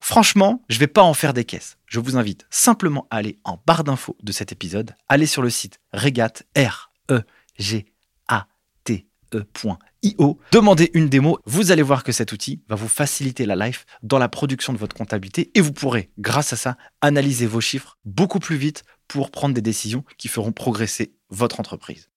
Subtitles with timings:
[0.00, 1.78] Franchement, je ne vais pas en faire des caisses.
[1.86, 5.50] Je vous invite simplement à aller en barre d'infos de cet épisode, aller sur le
[5.50, 7.22] site regat r e
[7.58, 7.86] g
[8.28, 8.46] a
[8.84, 13.56] t e.io, demandez une démo, vous allez voir que cet outil va vous faciliter la
[13.56, 17.60] life dans la production de votre comptabilité et vous pourrez grâce à ça analyser vos
[17.60, 22.08] chiffres beaucoup plus vite pour prendre des décisions qui feront progresser votre entreprise.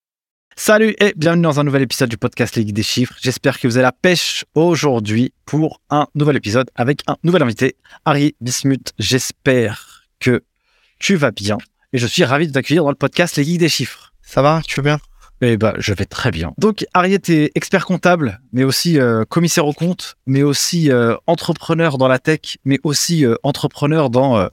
[0.62, 3.16] Salut et bienvenue dans un nouvel épisode du podcast Ligue des chiffres.
[3.22, 7.78] J'espère que vous avez la pêche aujourd'hui pour un nouvel épisode avec un nouvel invité,
[8.04, 8.92] Harry Bismuth.
[9.00, 10.44] J'espère que
[11.00, 11.58] tu vas bien
[11.94, 14.14] et je suis ravi de t'accueillir dans le podcast Les des chiffres.
[14.22, 15.00] Ça va Tu vas bien?
[15.40, 16.52] Eh ben, je vais très bien.
[16.58, 21.98] Donc, Harry est expert comptable, mais aussi euh, commissaire au compte, mais aussi euh, entrepreneur
[21.98, 24.50] dans la tech, mais aussi euh, entrepreneur dans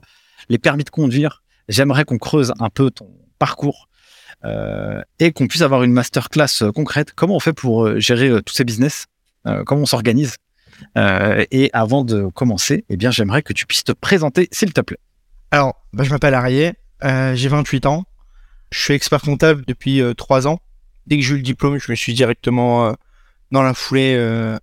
[0.47, 1.43] les permis de conduire.
[1.67, 3.89] J'aimerais qu'on creuse un peu ton parcours
[4.43, 7.13] et qu'on puisse avoir une masterclass euh, concrète.
[7.13, 9.05] Comment on fait pour euh, gérer tous ces business?
[9.65, 10.35] Comment on s'organise?
[10.97, 14.99] Et avant de commencer, eh bien, j'aimerais que tu puisses te présenter, s'il te plaît.
[15.51, 18.03] Alors, bah, je m'appelle Arié, j'ai 28 ans,
[18.71, 20.59] je suis expert comptable depuis 3 ans.
[21.05, 22.93] Dès que j'ai eu le diplôme, je me suis directement
[23.51, 24.17] dans la foulée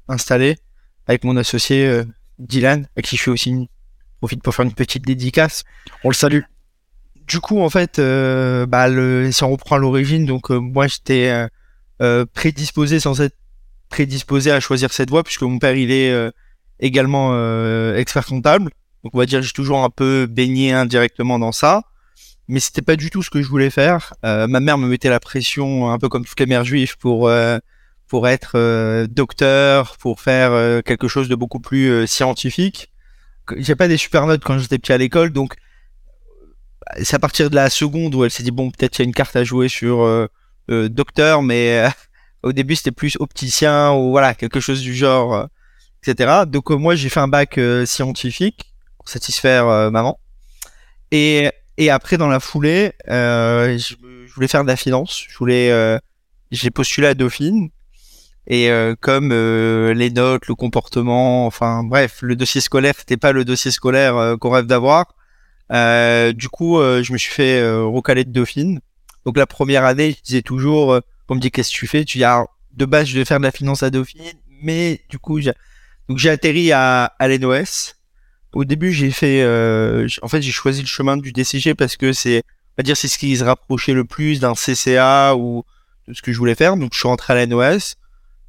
[0.07, 0.59] installé
[1.07, 2.03] avec mon associé
[2.39, 3.71] Dylan, à qui je fais aussi
[4.19, 5.65] profite pour faire une petite dédicace.
[6.03, 6.43] On le salue
[7.27, 11.29] du coup, en fait, euh, bah, le, si on reprend l'origine, donc euh, moi j'étais
[11.31, 11.49] euh,
[12.03, 13.37] euh, prédisposé sans être
[13.89, 16.13] prédisposé à choisir cette voie, puisque mon père il est
[16.81, 17.33] également
[17.95, 18.71] expert comptable.
[19.05, 21.85] Donc on va dire j'ai toujours un peu baigné indirectement dans ça,
[22.49, 24.15] mais c'était pas du tout ce que je voulais faire.
[24.25, 27.31] ma mère me mettait la pression, un peu comme toutes les mères juives, pour
[28.09, 32.91] pour être docteur, pour faire quelque chose de beaucoup plus scientifique.
[33.59, 35.55] J'ai pas des super notes quand j'étais petit à l'école, donc
[37.03, 39.07] c'est à partir de la seconde où elle s'est dit bon peut-être il y a
[39.07, 40.27] une carte à jouer sur euh,
[40.71, 41.91] euh docteur mais euh,
[42.43, 45.47] au début c'était plus opticien ou voilà quelque chose du genre euh,
[46.03, 50.19] etc donc moi j'ai fait un bac scientifique pour satisfaire maman.
[51.11, 53.95] Et et après dans la foulée je,
[54.27, 55.25] je, voulais faire de la finance.
[55.29, 55.99] Je voulais
[56.51, 57.71] j'ai postulé à Dauphine.
[58.47, 58.69] Et
[59.01, 64.37] comme les notes le comportement enfin bref le dossier scolaire c'était pas le dossier scolaire
[64.41, 65.24] qu'on rêve d'avoir euh,
[65.71, 68.81] du coup, euh, je me suis fait euh, recaler de Dauphine.
[69.25, 72.05] Donc la première année, je disais toujours, on me dit qu'est-ce que tu fais?
[72.05, 74.23] Tu dis, ah, de base, je vais faire de la finance à Dauphine,
[74.63, 75.53] mais du coup, j'ai...
[76.09, 77.95] donc j'ai atterri à, à l'NOS.
[78.53, 79.43] Au début, j'ai fait,
[80.23, 83.09] en fait, j'ai choisi le chemin du DCG parce que c'est, on va dire, c'est
[83.09, 85.65] ce qui se rapprochait le plus d'un CCA ou
[86.07, 86.77] de ce que je voulais faire.
[86.77, 87.97] Donc, je suis rentré à l'NOS.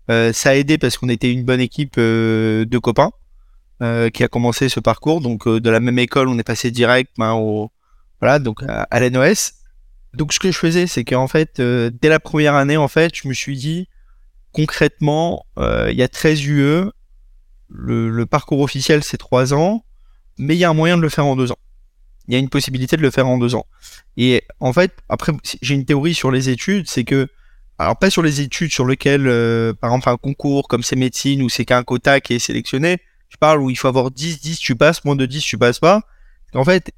[0.09, 3.11] ça a aidé parce qu'on était une bonne équipe de copains.
[3.81, 5.19] Euh, qui a commencé ce parcours.
[5.19, 7.71] Donc euh, de la même école, on est passé direct ben, au
[8.21, 9.51] voilà donc à, l'NOS.
[10.13, 13.13] Donc ce que je faisais, c'est qu'en fait, euh, dès la première année, en fait,
[13.13, 13.89] je me suis dit
[14.53, 16.85] concrètement, il y a 13 UE,
[17.67, 19.83] le, le parcours officiel c'est 3 ans,
[20.37, 21.59] mais il y a un moyen de le faire en 2 ans.
[22.29, 23.65] Il y a une possibilité de le faire en 2 ans.
[24.15, 27.27] Et en fait, après, j'ai une théorie sur les études, c'est que
[27.77, 29.25] alors pas sur les études sur lesquelles,
[29.81, 32.99] par exemple, un concours comme c'est médecine ou c'est qu'un quota qui est sélectionné,
[33.37, 36.01] parle où il faut avoir 10, 10, tu passes, moins de 10, tu passes pas.
[36.53, 36.91] En fait,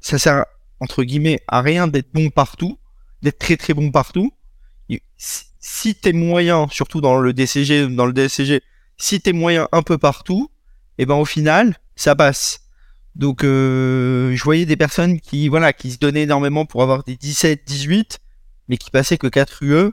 [0.00, 0.44] ça sert
[0.80, 2.78] entre guillemets à rien d'être bon partout,
[3.22, 4.32] d'être très très bon partout.
[5.58, 8.62] Si t'es moyen, surtout dans le DCG, dans le DSCG,
[8.96, 10.50] si t'es moyen un peu partout,
[10.98, 12.60] et eh ben au final, ça passe.
[13.14, 17.16] Donc euh, je voyais des personnes qui voilà qui se donnaient énormément pour avoir des
[17.16, 18.20] 17, 18,
[18.68, 19.90] mais qui passaient que 4 UE.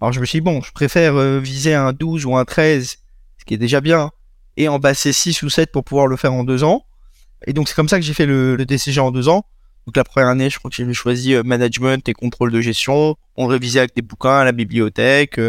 [0.00, 2.98] Alors je me suis dit bon, je préfère euh, viser un 12 ou un 13,
[3.38, 4.10] ce qui est déjà bien,
[4.56, 6.84] et en passer 6 ou 7 pour pouvoir le faire en 2 ans.
[7.46, 9.44] Et donc c'est comme ça que j'ai fait le, DCG en 2 ans.
[9.86, 13.16] Donc la première année, je crois que j'ai choisi euh, management et contrôle de gestion.
[13.36, 15.40] On révisait avec des bouquins à la bibliothèque.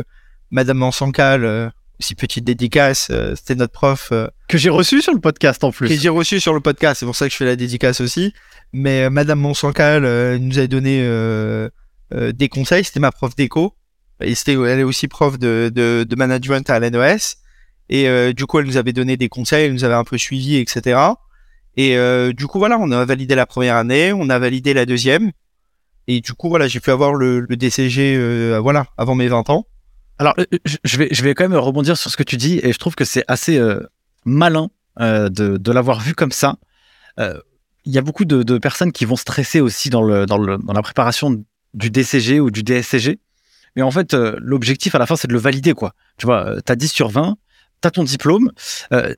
[0.52, 4.14] Madame Mansancal, aussi petite dédicace, c'était notre prof.
[4.48, 5.90] que j'ai reçu sur le podcast en plus.
[5.90, 8.34] Que j'ai reçu sur le podcast, c'est pour ça que je fais la dédicace aussi.
[8.72, 11.02] Mais Madame Monsancal nous a donné
[12.12, 13.74] des conseils, c'était ma prof d'éco.
[14.22, 17.36] Et c'était, elle est aussi prof de, de, de management à l'NOS.
[17.90, 20.18] Et euh, du coup, elle nous avait donné des conseils, elle nous avait un peu
[20.18, 21.00] suivi, etc.
[21.78, 24.86] Et euh, du coup, voilà, on a validé la première année, on a validé la
[24.86, 25.32] deuxième.
[26.08, 29.68] Et du coup, voilà, j'ai pu avoir le, DCG, euh, voilà, avant mes 20 ans.
[30.20, 30.36] Alors,
[30.84, 32.96] je vais, je vais quand même rebondir sur ce que tu dis, et je trouve
[32.96, 33.62] que c'est assez
[34.26, 34.70] malin
[35.00, 36.56] de, l'avoir vu comme ça.
[37.20, 40.74] Il y a beaucoup de, personnes qui vont stresser aussi dans, le, dans, le, dans
[40.74, 41.44] la préparation
[41.76, 43.20] du DCG ou du DSCG.
[43.76, 45.94] Mais en fait, l'objectif à la fin, c'est de le valider, quoi.
[46.18, 47.38] Tu vois, tu as 10 sur 20,
[47.82, 48.52] tu as ton diplôme.
[48.92, 49.14] Euh,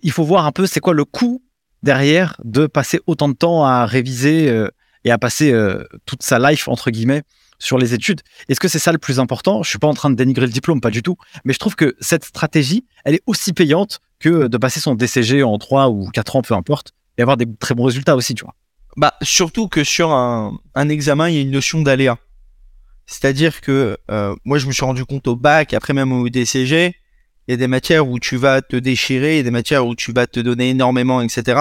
[0.00, 1.42] il faut voir un peu c'est quoi le coût
[1.82, 4.68] derrière de passer autant de temps à réviser euh,
[5.04, 7.22] et à passer euh, toute sa life, entre guillemets,
[7.58, 8.20] sur les études.
[8.48, 9.62] Est-ce que c'est ça le plus important?
[9.62, 11.16] Je suis pas en train de dénigrer le diplôme, pas du tout.
[11.44, 15.42] Mais je trouve que cette stratégie, elle est aussi payante que de passer son DCG
[15.42, 18.44] en 3 ou 4 ans, peu importe, et avoir des très bons résultats aussi, tu
[18.44, 18.54] vois.
[18.96, 22.18] Bah, surtout que sur un, un examen, il y a une notion d'aléa.
[23.06, 23.96] C'est-à-dire que
[24.44, 26.94] moi, je me suis rendu compte au bac, après même au DCG,
[27.48, 29.86] il y a des matières où tu vas te déchirer, il y a des matières
[29.86, 31.58] où tu vas te donner énormément, etc.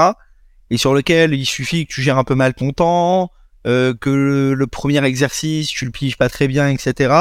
[0.69, 3.31] Et sur lequel il suffit que tu gères un peu mal ton temps,
[3.65, 7.13] euh, que le, premier exercice, tu le piges pas très bien, etc.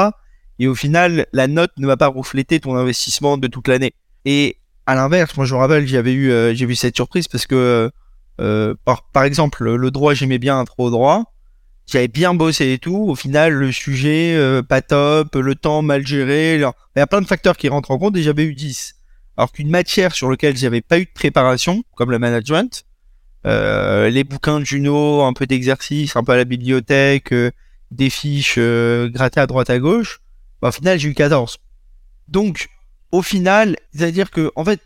[0.59, 3.93] Et au final, la note ne va pas refléter ton investissement de toute l'année.
[4.25, 7.47] Et à l'inverse, moi je me rappelle, j'avais eu, euh, j'ai vu cette surprise parce
[7.47, 7.89] que,
[8.41, 11.33] euh, par, exemple, le droit, j'aimais bien trop droit
[11.87, 13.05] j'avais bien bossé et tout.
[13.07, 16.55] Au final, le sujet, euh, pas top, le temps mal géré.
[16.55, 18.95] Il y a plein de facteurs qui rentrent en compte et j'avais eu 10.
[19.37, 22.85] Alors qu'une matière sur laquelle j'avais pas eu de préparation, comme le management,
[23.45, 27.51] euh, les bouquins de Juno, un peu d'exercice, un peu à la bibliothèque, euh,
[27.91, 30.19] des fiches grattées à droite à gauche,
[30.61, 31.57] bah, au final, j'ai eu 14.
[32.27, 32.67] Donc,
[33.11, 34.81] au final, c'est-à-dire que, en fait,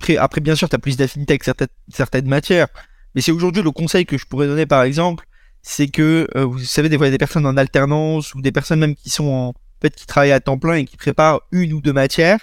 [0.00, 2.68] tu après, bien sûr, tu as plus d'affinité avec certaines, certaines matières,
[3.14, 5.26] mais c'est aujourd'hui le conseil que je pourrais donner, par exemple,
[5.68, 8.40] c'est que euh, vous savez des fois il y a des personnes en alternance ou
[8.40, 11.40] des personnes même qui sont en, fait qui travaillent à temps plein et qui préparent
[11.50, 12.38] une ou deux matières.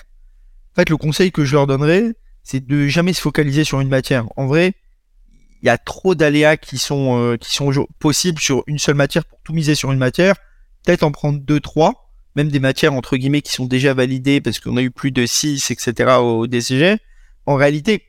[0.73, 3.87] En fait, le conseil que je leur donnerais, c'est de jamais se focaliser sur une
[3.87, 4.25] matière.
[4.35, 4.73] En vrai,
[5.61, 9.23] il y a trop d'aléas qui sont euh, qui sont possibles sur une seule matière
[9.23, 10.35] pour tout miser sur une matière.
[10.85, 14.59] Peut-être en prendre deux, trois, même des matières entre guillemets qui sont déjà validées parce
[14.59, 16.17] qu'on a eu plus de 6, etc.
[16.19, 16.97] au DCG.
[17.45, 18.03] En réalité,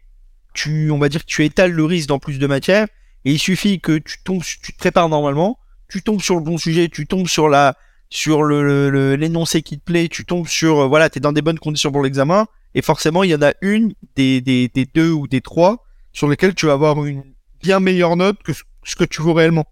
[0.55, 2.88] tu, on va dire que tu étales le risque dans plus de matières
[3.25, 6.59] et il suffit que tu tombes, tu te prépares normalement, tu tombes sur le bon
[6.59, 7.76] sujet, tu tombes sur la,
[8.11, 11.59] sur le, l'énoncé qui te plaît, tu tombes sur, euh, voilà, t'es dans des bonnes
[11.59, 15.26] conditions pour l'examen, et forcément, il y en a une des, des, des deux ou
[15.26, 17.23] des trois sur lesquelles tu vas avoir une
[17.62, 19.67] bien meilleure note que ce que tu veux réellement.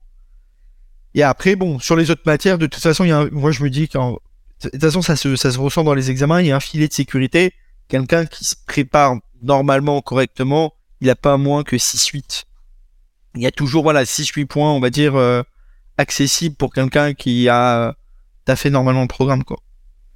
[1.15, 3.63] Et après, bon, sur les autres matières, de toute façon, il y a moi, je
[3.63, 4.13] me dis qu'en,
[4.65, 6.61] de toute façon, ça se, ça se ressent dans les examens, il y a un
[6.61, 7.53] filet de sécurité.
[7.89, 12.45] Quelqu'un qui se prépare normalement, correctement, il a pas moins que 6-8
[13.35, 15.43] il y a toujours voilà 6-8 points, on va dire, euh,
[15.99, 17.95] accessibles pour quelqu'un qui a,
[18.47, 19.45] as fait normalement le programme.
[19.45, 19.59] Quoi.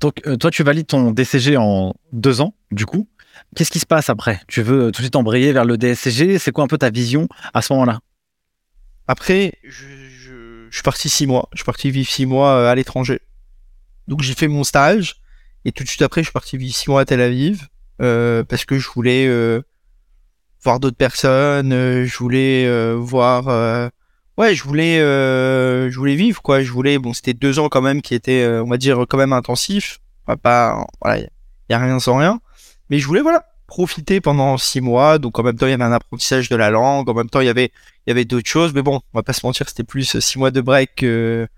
[0.01, 3.09] Donc, euh, toi, tu valides ton DCG en deux ans, du coup.
[3.55, 4.41] Qu'est-ce qui se passe après?
[4.49, 7.29] Tu veux tout de suite embrayer vers le DSCG C'est quoi un peu ta vision
[7.55, 8.01] à ce moment-là?
[9.09, 11.49] Après, je, je, suis parti six mois.
[11.53, 13.21] Je suis parti vivre six mois euh, à l'étranger.
[14.09, 15.17] Donc, j'ai fait mon stage.
[15.65, 17.69] Et tout de suite après, je suis parti vivre six mois à Tel Aviv.
[17.99, 19.27] parce que je voulais
[20.67, 23.89] voir d'autres personnes, euh, je voulais euh, voir euh,
[24.37, 28.03] ouais, je voulais je voulais vivre quoi, je voulais bon, c'était deux ans quand même
[28.03, 30.01] qui étaient on va dire quand même intensifs,
[30.43, 31.29] pas voilà, il
[31.71, 32.41] y a rien sans rien,
[32.91, 35.85] mais je voulais voilà, profiter pendant six mois, donc en même temps il y avait
[35.85, 37.71] un apprentissage de la langue, en même temps il y avait
[38.07, 40.39] il y avait d'autres choses, mais bon, on va pas se mentir, c'était plus six
[40.39, 41.49] mois de break que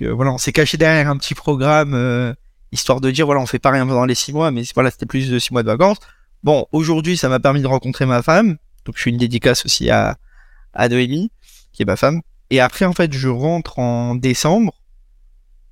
[0.00, 2.34] voilà, on s'est caché derrière un petit programme
[2.70, 5.06] histoire de dire voilà, on fait pas rien pendant les six mois, mais voilà, c'était
[5.06, 5.98] plus de six mois de vacances.
[6.42, 8.56] Bon, aujourd'hui, ça m'a permis de rencontrer ma femme.
[8.84, 10.18] Donc, je fais une dédicace aussi à,
[10.74, 11.30] à Noémie,
[11.72, 12.22] qui est ma femme.
[12.50, 14.74] Et après, en fait, je rentre en décembre.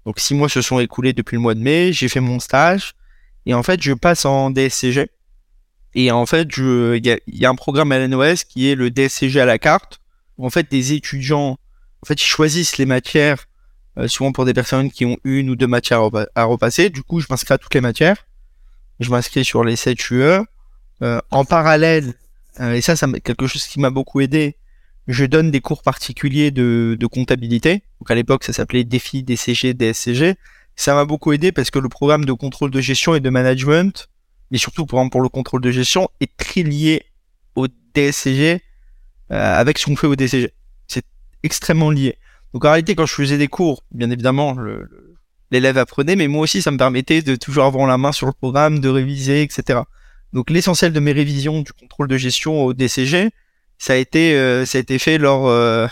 [0.06, 1.92] Donc, six mois se sont écoulés depuis le mois de mai.
[1.92, 2.94] J'ai fait mon stage.
[3.46, 5.08] Et en fait, je passe en DSCG.
[5.94, 9.44] Et en fait, il y a, un programme à l'NOS qui est le DSCG à
[9.44, 10.00] la carte.
[10.38, 11.58] En fait, des étudiants
[12.02, 13.46] en fait, ils choisissent les matières,
[13.98, 16.00] euh, souvent pour des personnes qui ont une ou deux matières
[16.34, 16.90] à, repasser.
[16.90, 18.26] Du coup, je m'inscris à toutes les matières.
[19.00, 20.40] Je m'inscris sur les 7 UE.
[21.02, 22.14] Euh, en parallèle,
[22.60, 24.56] euh, et ça, c'est quelque chose qui m'a beaucoup aidé,
[25.08, 27.82] je donne des cours particuliers de, de comptabilité.
[28.00, 30.34] Donc à l'époque, ça s'appelait Défi, DCG, DSCG.
[30.76, 34.08] Ça m'a beaucoup aidé parce que le programme de contrôle de gestion et de management,
[34.50, 37.02] mais surtout pour, pour le contrôle de gestion, est très lié
[37.56, 38.62] au DSCG
[39.32, 40.52] euh, avec ce qu'on fait au DCG.
[40.86, 41.04] C'est
[41.42, 42.16] extrêmement lié.
[42.52, 44.56] Donc en réalité, quand je faisais des cours, bien évidemment,
[45.50, 48.32] l'élève apprenait, mais moi aussi, ça me permettait de toujours avoir la main sur le
[48.32, 49.80] programme, de réviser, etc.
[50.32, 53.30] Donc l'essentiel de mes révisions du contrôle de gestion au DCG,
[53.78, 55.86] ça a été, euh, ça a été fait lors, euh,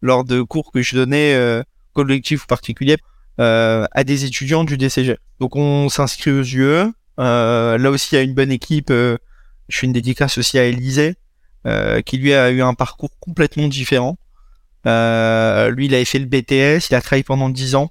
[0.00, 1.62] lors de cours que je donnais euh,
[1.96, 2.96] ou particulier
[3.40, 5.16] euh, à des étudiants du DCG.
[5.40, 6.92] Donc on s'inscrit aux UE.
[7.18, 8.90] là aussi, il y a une bonne équipe.
[8.90, 9.18] je
[9.68, 11.16] fais une dédicace aussi à Élysée,
[12.06, 14.16] qui lui a eu un parcours complètement différent.
[14.84, 17.90] lui, il avait fait le BTS, il a travaillé pendant 10 ans.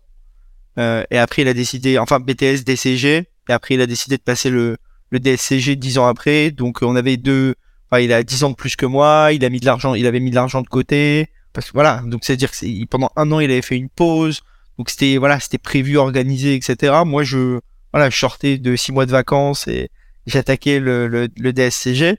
[0.78, 4.50] et après, il a décidé, enfin BTS, DCG, et après, il a décidé de passer
[4.50, 4.78] le,
[5.10, 6.52] le DSCG dix ans après.
[6.52, 7.56] Donc on avait deux,
[7.90, 10.06] enfin, il a dix ans de plus que moi, il a mis de l'argent, il
[10.08, 11.28] avait mis de l'argent de côté.
[11.54, 13.90] Parce que voilà, donc c'est à dire que pendant un an il avait fait une
[13.90, 14.42] pause.
[14.78, 16.94] Donc c'était voilà, c'était prévu, organisé, etc.
[17.06, 17.60] Moi je
[17.92, 19.90] voilà, je sortais de six mois de vacances et
[20.28, 22.18] j'attaquais le, le, le, DSCG.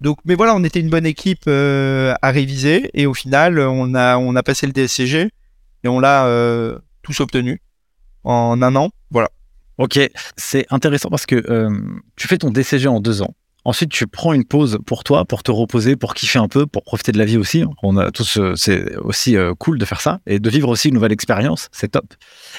[0.00, 3.94] Donc, mais voilà, on était une bonne équipe euh, à réviser et au final, on
[3.94, 5.30] a on a passé le DSCG
[5.84, 7.62] et on l'a euh, tous obtenu
[8.24, 8.90] en un an.
[9.10, 9.30] Voilà.
[9.78, 9.98] Ok,
[10.36, 11.70] c'est intéressant parce que euh,
[12.16, 13.34] tu fais ton DCG en deux ans.
[13.64, 16.82] Ensuite, tu prends une pause pour toi, pour te reposer, pour kiffer un peu, pour
[16.82, 17.64] profiter de la vie aussi.
[17.84, 20.88] On a tous, euh, c'est aussi euh, cool de faire ça et de vivre aussi
[20.88, 21.68] une nouvelle expérience.
[21.70, 22.12] C'est top.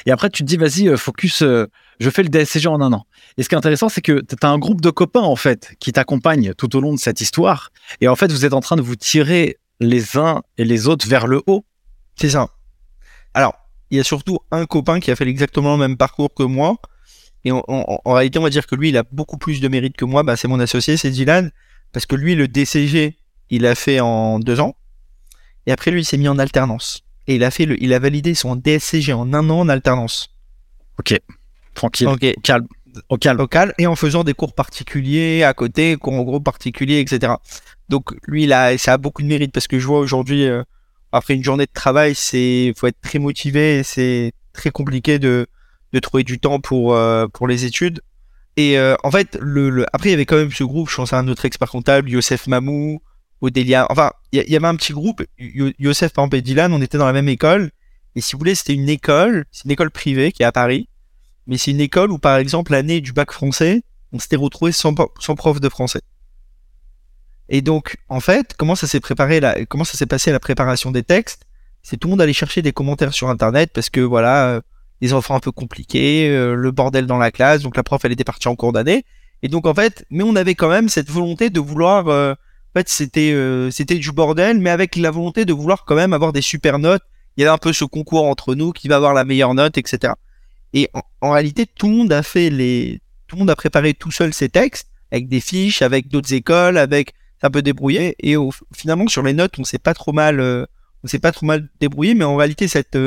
[0.06, 1.44] Et après, tu te dis, vas-y, focus.
[1.44, 3.06] je fais le DSCG en un an.
[3.38, 5.76] Et ce qui est intéressant, c'est que tu as un groupe de copains en fait
[5.80, 7.72] qui t'accompagnent tout au long de cette histoire.
[8.00, 11.08] Et en fait, vous êtes en train de vous tirer les uns et les autres
[11.08, 11.66] vers le haut.
[12.16, 12.48] C'est ça.
[13.34, 13.56] Alors,
[13.92, 16.78] il y a surtout un copain qui a fait exactement le même parcours que moi
[17.46, 20.06] et en, réalité, on va dire que lui, il a beaucoup plus de mérite que
[20.06, 20.24] moi.
[20.24, 21.52] Bah, c'est mon associé, c'est Dylan.
[21.92, 23.18] Parce que lui, le DCG,
[23.50, 24.76] il a fait en deux ans.
[25.66, 27.04] Et après, lui, il s'est mis en alternance.
[27.28, 30.30] Et il a fait le, il a validé son DSCG en un an en alternance.
[31.00, 31.20] Ok.
[31.74, 32.08] Tranquille.
[32.08, 32.26] Ok.
[32.44, 32.68] Calme.
[33.10, 33.40] Au calme.
[33.42, 33.74] Au calme.
[33.78, 37.34] Et en faisant des cours particuliers à côté, cours en gros particuliers, etc.
[37.90, 40.64] Donc, lui, il a, ça a beaucoup de mérite parce que je vois aujourd'hui, euh,
[41.12, 45.48] après une journée de travail, c'est, faut être très motivé c'est très compliqué de,
[45.94, 48.02] de trouver du temps pour euh, pour les études.
[48.58, 50.90] Et euh, en fait, le, après il y avait quand même ce groupe.
[50.90, 53.02] Je pense à un autre expert comptable, Youssef Mamou,
[53.42, 53.88] Odélia.
[53.90, 55.24] Enfin, il y, avait un petit groupe.
[55.38, 57.72] Youssef, par exemple, et Dylan, on était dans la même école.
[58.16, 59.46] Et si vous voulez, c'était une école.
[59.52, 60.88] C'est une école privée qui est à Paris.
[61.48, 63.82] Mais c'est une école où, par exemple, l'année du bac français,
[64.12, 66.02] on s'était retrouvé sans, sans prof de français.
[67.50, 70.92] Et donc, en fait, comment ça s'est préparé là Comment ça s'est passé la préparation
[70.92, 71.46] des textes?
[71.82, 74.62] C'est tout le monde allait chercher des commentaires sur Internet parce que voilà,
[75.02, 78.04] euh, les enfants un peu compliqués, euh, le bordel dans la classe, donc la prof
[78.06, 79.04] elle était partie en cours d'année.
[79.42, 82.80] Et donc en fait, mais on avait quand même cette volonté de vouloir, euh, en
[82.80, 86.32] fait c'était euh, c'était du bordel, mais avec la volonté de vouloir quand même avoir
[86.32, 87.04] des super notes.
[87.36, 89.78] Il y avait un peu ce concours entre nous qui va avoir la meilleure note,
[89.78, 90.14] etc.
[90.72, 90.90] Et
[91.22, 94.34] en, réalité, tout le monde a fait les, tout le monde a préparé tout seul
[94.34, 98.16] ses textes avec des fiches, avec d'autres écoles, avec un peu débrouillé.
[98.20, 98.38] Et
[98.74, 102.14] finalement sur les notes, on s'est pas trop mal, on s'est pas trop mal débrouillé,
[102.16, 102.98] mais en réalité cette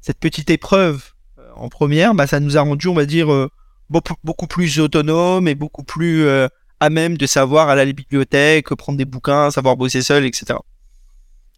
[0.00, 1.11] cette petite épreuve
[1.56, 3.48] en première, bah, ça nous a rendu, on va dire, euh,
[3.90, 6.48] beaucoup, plus autonome et beaucoup plus euh,
[6.80, 10.58] à même de savoir aller à la bibliothèque, prendre des bouquins, savoir bosser seul, etc.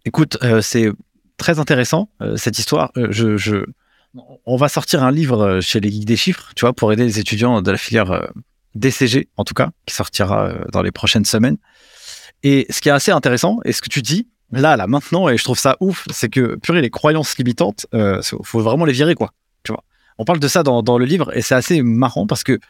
[0.05, 0.91] Écoute, euh, c'est
[1.37, 2.93] très intéressant cette histoire.
[2.95, 3.65] je,
[4.47, 7.19] on va sortir un livre chez les geeks des chiffres, tu vois, pour aider les
[7.19, 8.29] étudiants de la filière
[8.77, 11.57] DCG, en tout cas, qui sortira dans les prochaines semaines.
[12.45, 15.37] Et ce qui est assez intéressant, et ce que tu dis, là, là, maintenant, et
[15.37, 17.87] je trouve ça ouf, c'est que, purée, les croyances limitantes,
[18.45, 19.33] faut vraiment les virer, quoi.
[20.19, 22.61] On parle de ça dans, le livre et c'est assez marrant parce que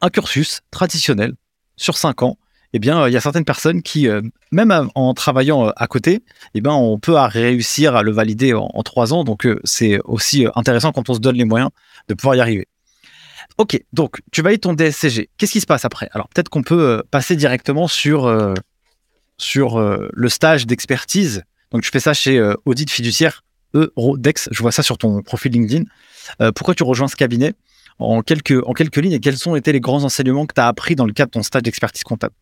[0.00, 1.34] un cursus traditionnel
[1.76, 2.38] sur cinq ans,
[2.74, 6.22] eh bien, il y a certaines personnes qui, euh, même en travaillant euh, à côté,
[6.54, 9.24] eh bien, on peut réussir à le valider en, trois ans.
[9.24, 11.70] Donc, euh, c'est aussi intéressant quand on se donne les moyens
[12.08, 12.68] de pouvoir y arriver.
[13.58, 15.28] Ok, donc tu valides ton DSCG.
[15.36, 16.08] Qu'est-ce qui se passe après?
[16.12, 18.54] Alors, peut-être qu'on peut passer directement sur,
[19.36, 21.42] sur le stage d'expertise.
[21.70, 23.42] Donc, tu fais ça chez Audit Fiduciaire
[23.74, 24.48] Eurodex.
[24.52, 25.84] Je vois ça sur ton profil LinkedIn.
[26.40, 27.54] Euh, pourquoi tu rejoins ce cabinet?
[27.98, 30.66] En quelques, en quelques lignes et quels ont été les grands enseignements que tu as
[30.66, 32.34] appris dans le cadre de ton stage d'expertise comptable?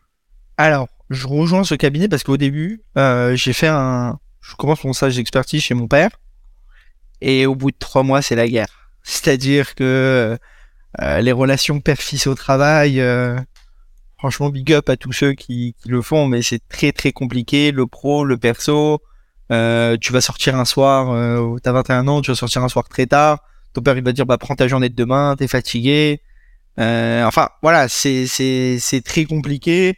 [0.56, 4.18] Alors, je rejoins ce cabinet parce qu'au début, euh, j'ai fait un.
[4.40, 6.10] Je commence mon stage d'expertise chez mon père
[7.20, 8.90] et au bout de trois mois, c'est la guerre.
[9.02, 10.38] C'est-à-dire que
[11.00, 13.02] euh, les relations père-fils au travail,
[14.18, 17.72] franchement, big up à tous ceux qui, qui le font, mais c'est très très compliqué.
[17.72, 19.00] Le pro, le perso,
[19.50, 22.88] Euh, tu vas sortir un soir, euh, t'as 21 ans, tu vas sortir un soir
[22.88, 23.40] très tard.
[23.73, 26.21] Ton père il va dire bah prends ta journée de demain, t'es fatigué.
[26.78, 29.97] Euh, enfin voilà, c'est c'est c'est très compliqué.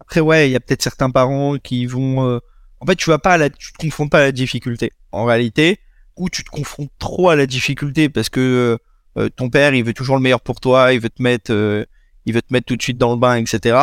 [0.00, 2.26] Après ouais, il y a peut-être certains parents qui vont.
[2.28, 2.38] euh,
[2.80, 4.92] En fait, tu vas pas à la, tu te confrontes pas à la difficulté.
[5.12, 5.78] En réalité,
[6.16, 8.78] ou tu te confrontes trop à la difficulté parce que
[9.18, 11.84] euh, ton père il veut toujours le meilleur pour toi, il veut te mettre, euh,
[12.26, 13.76] il veut te mettre tout de suite dans le bain, etc.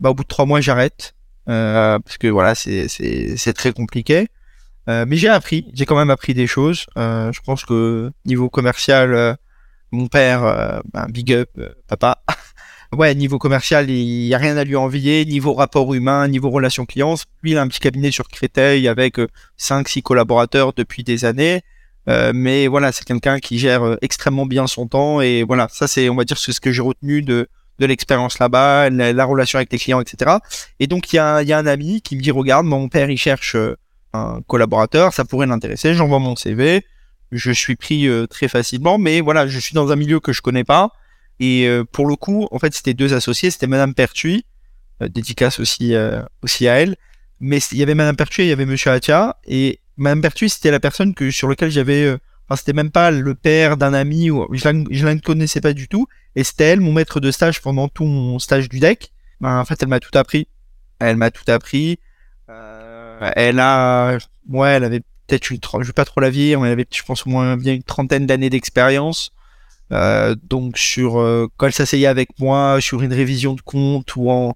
[0.00, 1.14] Bah au bout de trois mois j'arrête
[1.48, 4.28] euh, parce que voilà c'est c'est c'est très compliqué.
[4.88, 6.86] Euh, mais j'ai appris, j'ai quand même appris des choses.
[6.96, 9.34] Euh, je pense que niveau commercial, euh,
[9.90, 12.22] mon père, euh, ben, big up, euh, papa.
[12.96, 15.26] ouais, niveau commercial, il y a rien à lui envier.
[15.26, 19.16] Niveau rapport humain, niveau relation clients, lui, il a un petit cabinet sur Créteil avec
[19.58, 21.62] 5-6 collaborateurs depuis des années.
[22.32, 25.20] Mais voilà, c'est quelqu'un qui gère extrêmement bien son temps.
[25.20, 28.38] Et voilà, ça, c'est, on va dire, c'est ce que j'ai retenu de, de l'expérience
[28.38, 30.38] là-bas, la, la relation avec les clients, etc.
[30.80, 33.10] Et donc, il y a, y a un ami qui me dit, regarde, mon père,
[33.10, 33.56] il cherche
[34.12, 36.84] un collaborateur, ça pourrait l'intéresser, j'envoie mon CV,
[37.32, 40.40] je suis pris euh, très facilement, mais voilà, je suis dans un milieu que je
[40.40, 40.92] connais pas.
[41.40, 44.44] Et euh, pour le coup, en fait, c'était deux associés, c'était Madame Pertuis,
[45.02, 46.96] euh, dédicace aussi, euh, aussi à elle,
[47.40, 50.48] mais il y avait Madame Pertuis et il y avait Monsieur Atia, et Madame Pertuis,
[50.48, 53.94] c'était la personne que sur lequel j'avais, euh, enfin, c'était même pas le père d'un
[53.94, 57.30] ami, ou je la, je connaissais pas du tout, et c'était elle, mon maître de
[57.30, 59.12] stage pendant tout mon stage du deck.
[59.40, 60.48] Ben, en fait, elle m'a tout appris.
[60.98, 61.98] Elle m'a tout appris.
[62.48, 62.97] Euh,
[63.36, 66.86] elle a, ouais, elle avait peut-être une, je vais pas trop la mais elle avait,
[66.90, 69.32] je pense, au moins bien une trentaine d'années d'expérience.
[69.92, 74.30] Euh, donc sur, euh, quand elle s'asseyait avec moi sur une révision de compte ou
[74.30, 74.54] en,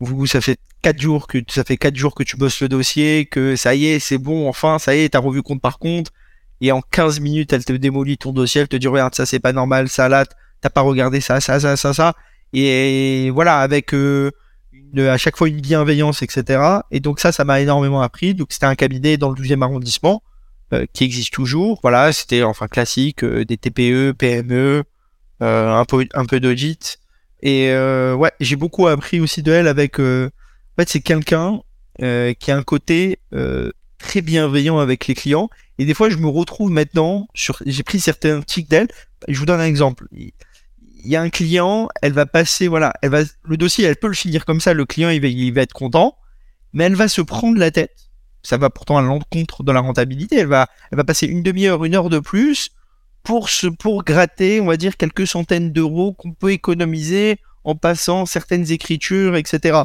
[0.00, 3.26] vous, ça fait quatre jours que, ça fait quatre jours que tu bosses le dossier,
[3.26, 6.12] que ça y est, c'est bon, enfin, ça y est, t'as revu compte par compte.
[6.60, 9.40] Et en 15 minutes, elle te démolit ton dossier, elle te dit, regarde, ça c'est
[9.40, 10.24] pas normal, ça là,
[10.60, 12.14] t'as pas regardé ça, ça, ça, ça, ça.
[12.52, 14.32] Et voilà, avec, euh,
[14.96, 16.60] à chaque fois une bienveillance, etc.
[16.90, 18.34] Et donc ça, ça m'a énormément appris.
[18.34, 20.22] Donc c'était un cabinet dans le 12e arrondissement
[20.74, 21.78] euh, qui existe toujours.
[21.82, 24.84] Voilà, c'était enfin classique, euh, des TPE, PME,
[25.42, 26.98] euh, un peu un peu d'audit.
[27.42, 30.00] Et ouais, j'ai beaucoup appris aussi de elle avec.
[30.00, 30.28] en
[30.76, 31.60] fait, c'est quelqu'un
[32.00, 33.20] qui a un côté
[33.98, 35.48] très bienveillant avec les clients.
[35.78, 37.62] Et des fois, je me retrouve maintenant sur.
[37.64, 38.88] J'ai pris certains tics d'elle.
[39.28, 40.08] Je vous donne un exemple
[41.04, 44.08] il y a un client, elle va passer, voilà, elle va, le dossier, elle peut
[44.08, 46.16] le finir comme ça, le client, il va, va être content,
[46.72, 47.94] mais elle va se prendre la tête.
[48.42, 50.36] Ça va pourtant à l'encontre de la rentabilité.
[50.36, 52.70] Elle va, elle va passer une demi-heure, une heure de plus
[53.22, 58.26] pour se, pour gratter, on va dire, quelques centaines d'euros qu'on peut économiser en passant
[58.26, 59.80] certaines écritures, etc.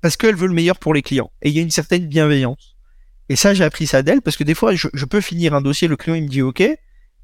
[0.00, 1.30] Parce qu'elle veut le meilleur pour les clients.
[1.42, 2.76] Et il y a une certaine bienveillance.
[3.28, 5.62] Et ça, j'ai appris ça d'elle parce que des fois, je, je peux finir un
[5.62, 6.62] dossier, le client, il me dit OK,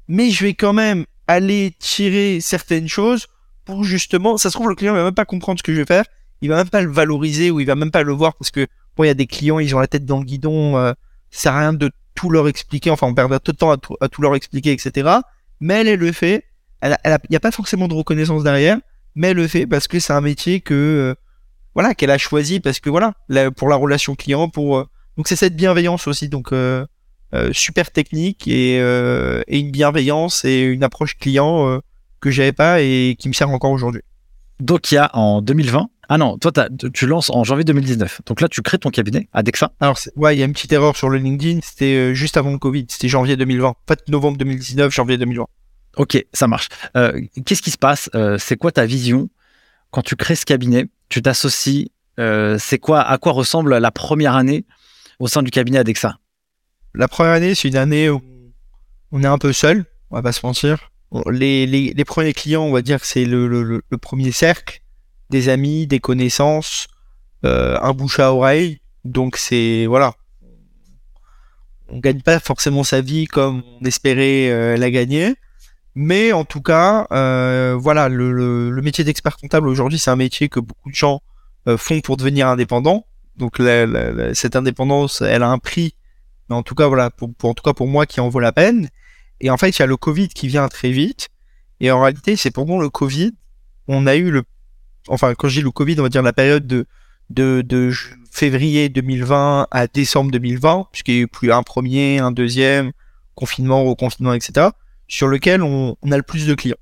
[0.07, 3.27] mais je vais quand même aller tirer certaines choses
[3.65, 5.85] pour justement, ça se trouve le client va même pas comprendre ce que je vais
[5.85, 6.05] faire,
[6.41, 8.67] il va même pas le valoriser ou il va même pas le voir parce que
[8.97, 10.91] bon il y a des clients ils ont la tête dans le guidon, euh,
[11.31, 13.77] ça sert à rien de tout leur expliquer, enfin on perd tout le temps à
[13.77, 15.09] tout, à tout leur expliquer etc.
[15.59, 16.43] Mais elle, elle le fait,
[16.81, 16.97] elle,
[17.29, 18.77] il y a pas forcément de reconnaissance derrière,
[19.15, 21.15] mais elle le fait parce que c'est un métier que euh,
[21.73, 23.13] voilà qu'elle a choisi parce que voilà
[23.55, 24.85] pour la relation client pour euh,
[25.17, 26.29] donc c'est cette bienveillance aussi.
[26.29, 26.85] Donc euh,
[27.51, 31.79] super technique et, euh, et une bienveillance et une approche client euh,
[32.19, 34.01] que j'avais pas et qui me sert encore aujourd'hui.
[34.59, 35.89] Donc, il y a en 2020.
[36.09, 36.51] Ah non, toi,
[36.93, 38.21] tu lances en janvier 2019.
[38.25, 39.71] Donc là, tu crées ton cabinet à Dexa.
[39.79, 42.51] Alors ouais, il y a une petite erreur sur le LinkedIn, c'était euh, juste avant
[42.51, 43.67] le Covid, c'était janvier 2020.
[43.67, 45.45] En fait, novembre 2019, janvier 2020.
[45.97, 46.69] Ok, ça marche.
[46.97, 49.29] Euh, Qu'est-ce qui se passe Euh, C'est quoi ta vision
[49.91, 50.85] quand tu crées ce cabinet?
[51.09, 54.65] Tu t'associes euh, C'est quoi À quoi ressemble la première année
[55.19, 56.17] au sein du cabinet Adexa
[56.95, 58.21] La première année, c'est une année où
[59.11, 60.91] on est un peu seul, on va pas se mentir.
[61.31, 64.81] Les, premiers clients, on va dire que c'est le, premier cercle,
[65.31, 66.87] des amis, des connaissances,
[67.45, 68.79] euh, un bouche à oreille.
[69.05, 70.13] Donc c'est voilà,
[71.89, 75.35] on gagne pas forcément sa vie comme on espérait euh, la gagner,
[75.95, 80.59] mais en tout cas, euh, voilà, le, métier d'expert comptable aujourd'hui, c'est un métier que
[80.59, 81.21] beaucoup de gens
[81.77, 83.07] font pour devenir indépendants.
[83.35, 83.59] Donc
[84.33, 85.95] cette indépendance, elle a un prix
[86.49, 88.51] mais en tout cas voilà pour, en tout cas pour moi qui en vaut la
[88.51, 88.89] peine.
[89.41, 91.29] Et en fait il y a le Covid qui vient très vite.
[91.79, 93.33] Et en réalité c'est pendant le Covid
[93.87, 94.43] on a eu le
[95.07, 96.85] enfin quand je dis le Covid on va dire la période de
[97.29, 97.91] de, de
[98.31, 102.91] février 2020 à décembre 2020 puisqu'il y a eu plus un premier un deuxième
[103.35, 104.69] confinement reconfinement etc
[105.07, 106.77] sur lequel on, on a le plus de clients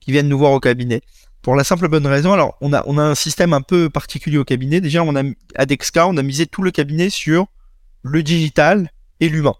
[0.00, 1.00] qui viennent nous voir au cabinet.
[1.42, 4.38] Pour la simple bonne raison alors on a on a un système un peu particulier
[4.38, 4.80] au cabinet.
[4.80, 5.22] Déjà on a
[5.54, 7.46] à Dexca on a misé tout le cabinet sur
[8.02, 9.54] le digital et l'humain.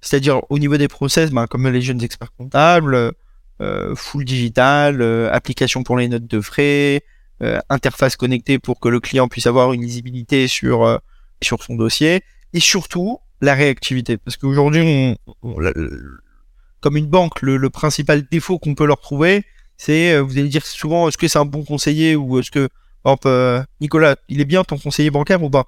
[0.00, 3.12] C'est-à-dire au niveau des process, ben, comme les jeunes experts comptables,
[3.60, 7.02] euh, full digital, euh, application pour les notes de frais,
[7.42, 10.98] euh, interface connectée pour que le client puisse avoir une lisibilité sur euh,
[11.42, 14.18] sur son dossier, et surtout la réactivité.
[14.18, 15.16] Parce qu'aujourd'hui,
[16.80, 19.44] comme une banque, le, principal défaut qu'on peut leur trouver,
[19.78, 22.68] c'est, euh, vous allez dire souvent, est-ce que c'est un bon conseiller ou est-ce que,
[23.80, 25.66] Nicolas, il est bien ton conseiller bancaire ou pas?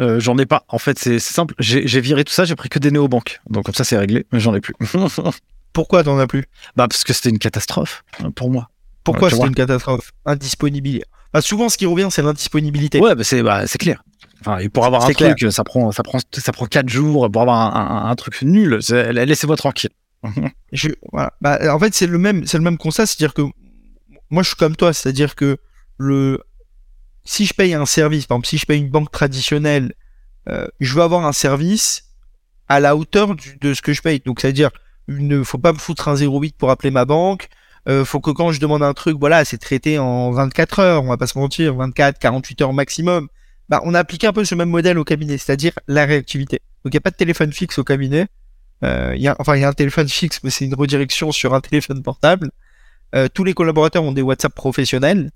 [0.00, 0.64] Euh, j'en ai pas.
[0.68, 1.54] En fait, c'est simple.
[1.58, 3.40] J'ai viré tout ça, j'ai pris que des néobanques.
[3.48, 4.74] Donc comme ça, c'est réglé, mais j'en ai plus.
[5.72, 6.44] Pourquoi t'en as plus?
[6.76, 8.68] Bah parce que c'était une catastrophe pour moi.
[9.04, 10.12] Pourquoi c'était une catastrophe?
[10.26, 11.04] Indisponibilité.
[11.32, 13.00] Bah, souvent, ce qui revient, c'est l'indisponibilité.
[13.00, 14.02] Ouais, bah, c'est bah, clair.
[14.40, 17.30] Enfin, et pour avoir un truc, ça prend, ça prend, ça prend quatre jours.
[17.30, 19.90] Pour avoir un, un truc nul, laissez-moi tranquille.
[20.72, 21.32] je, voilà.
[21.40, 23.42] bah, en fait, c'est le même, c'est le même constat, c'est-à-dire que
[24.30, 25.58] moi, je suis comme toi, c'est-à-dire que
[25.98, 26.40] le,
[27.24, 29.94] si je paye un service, par exemple, si je paye une banque traditionnelle,
[30.48, 32.04] euh, je veux avoir un service
[32.68, 34.20] à la hauteur de ce que je paye.
[34.20, 34.70] Donc, c'est-à-dire,
[35.08, 37.48] il ne faut pas me foutre un 08 pour appeler ma banque.
[37.88, 41.08] Euh, faut que quand je demande un truc, voilà, c'est traité en 24 heures, on
[41.08, 43.28] va pas se mentir, 24, 48 heures maximum.
[43.68, 46.60] Bah, on a appliqué un peu ce même modèle au cabinet, c'est-à-dire la réactivité.
[46.84, 48.26] Donc, il n'y a pas de téléphone fixe au cabinet.
[48.84, 51.54] Euh, y a, enfin, il y a un téléphone fixe, mais c'est une redirection sur
[51.54, 52.50] un téléphone portable.
[53.14, 55.30] Euh, tous les collaborateurs ont des WhatsApp professionnels.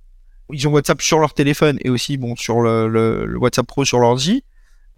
[0.53, 3.99] Ils ont WhatsApp sur leur téléphone et aussi bon sur le, le, WhatsApp Pro sur
[3.99, 4.45] l'ordi.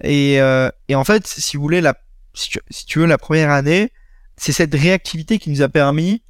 [0.02, 1.94] Et, euh, et en fait, si vous voulez, la,
[2.34, 2.50] si
[2.86, 3.90] tu, veux, la première année,
[4.36, 6.22] c'est cette réactivité qui nous a permis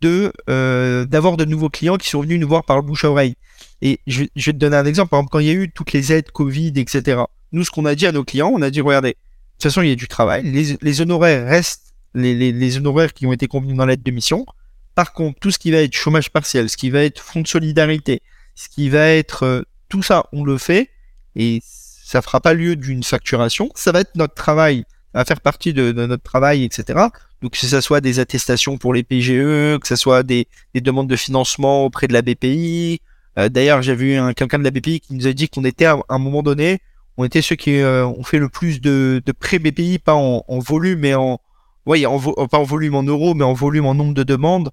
[0.00, 3.10] de euh, d'avoir de nouveaux clients qui sont venus nous voir par le bouche à
[3.10, 3.34] oreille.
[3.82, 5.10] Et je, je, vais te donner un exemple.
[5.10, 7.22] Par exemple, quand il y a eu toutes les aides Covid, etc.
[7.52, 9.14] Nous, ce qu'on a dit à nos clients, on a dit regardez, de
[9.52, 10.42] toute façon, il y a du travail.
[10.50, 14.10] Les, les honoraires restent les, les, les, honoraires qui ont été convenus dans l'aide de
[14.10, 14.44] mission.
[14.94, 17.46] Par contre, tout ce qui va être chômage partiel, ce qui va être fonds de
[17.46, 18.22] solidarité,
[18.54, 20.90] ce qui va être euh, tout ça, on le fait
[21.36, 23.70] et ça fera pas lieu d'une facturation.
[23.74, 27.06] Ça va être notre travail, ça va faire partie de, de, notre travail, etc.
[27.40, 31.08] Donc que ce soit des attestations pour les PGE, que ce soit des, des demandes
[31.08, 33.00] de financement auprès de la BPI.
[33.38, 35.98] Euh, D'ailleurs, j'ai vu quelqu'un de la BPI qui nous a dit qu'on était à
[36.08, 36.80] un moment donné
[37.16, 40.58] on était ceux qui euh, ont fait le plus de, de prêts BPI, pas en,
[40.58, 41.40] volume, mais en,
[41.86, 44.70] ouais, en pas en volume en euros, mais en volume en nombre de demandes.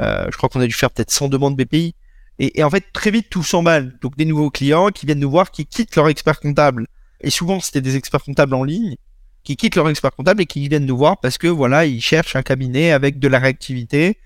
[0.00, 1.94] Euh, je crois qu'on a dû faire peut-être 100 demandes BPI.
[2.38, 3.98] Et, en fait, très vite, tout s'emballe.
[4.00, 6.86] Donc, des nouveaux clients qui viennent nous voir, qui quittent leur expert comptable.
[7.20, 8.96] Et souvent, c'était des experts comptables en ligne,
[9.42, 12.36] qui quittent leur expert comptable et qui viennent nous voir parce que, voilà, ils cherchent
[12.36, 14.18] un cabinet avec de la réactivité.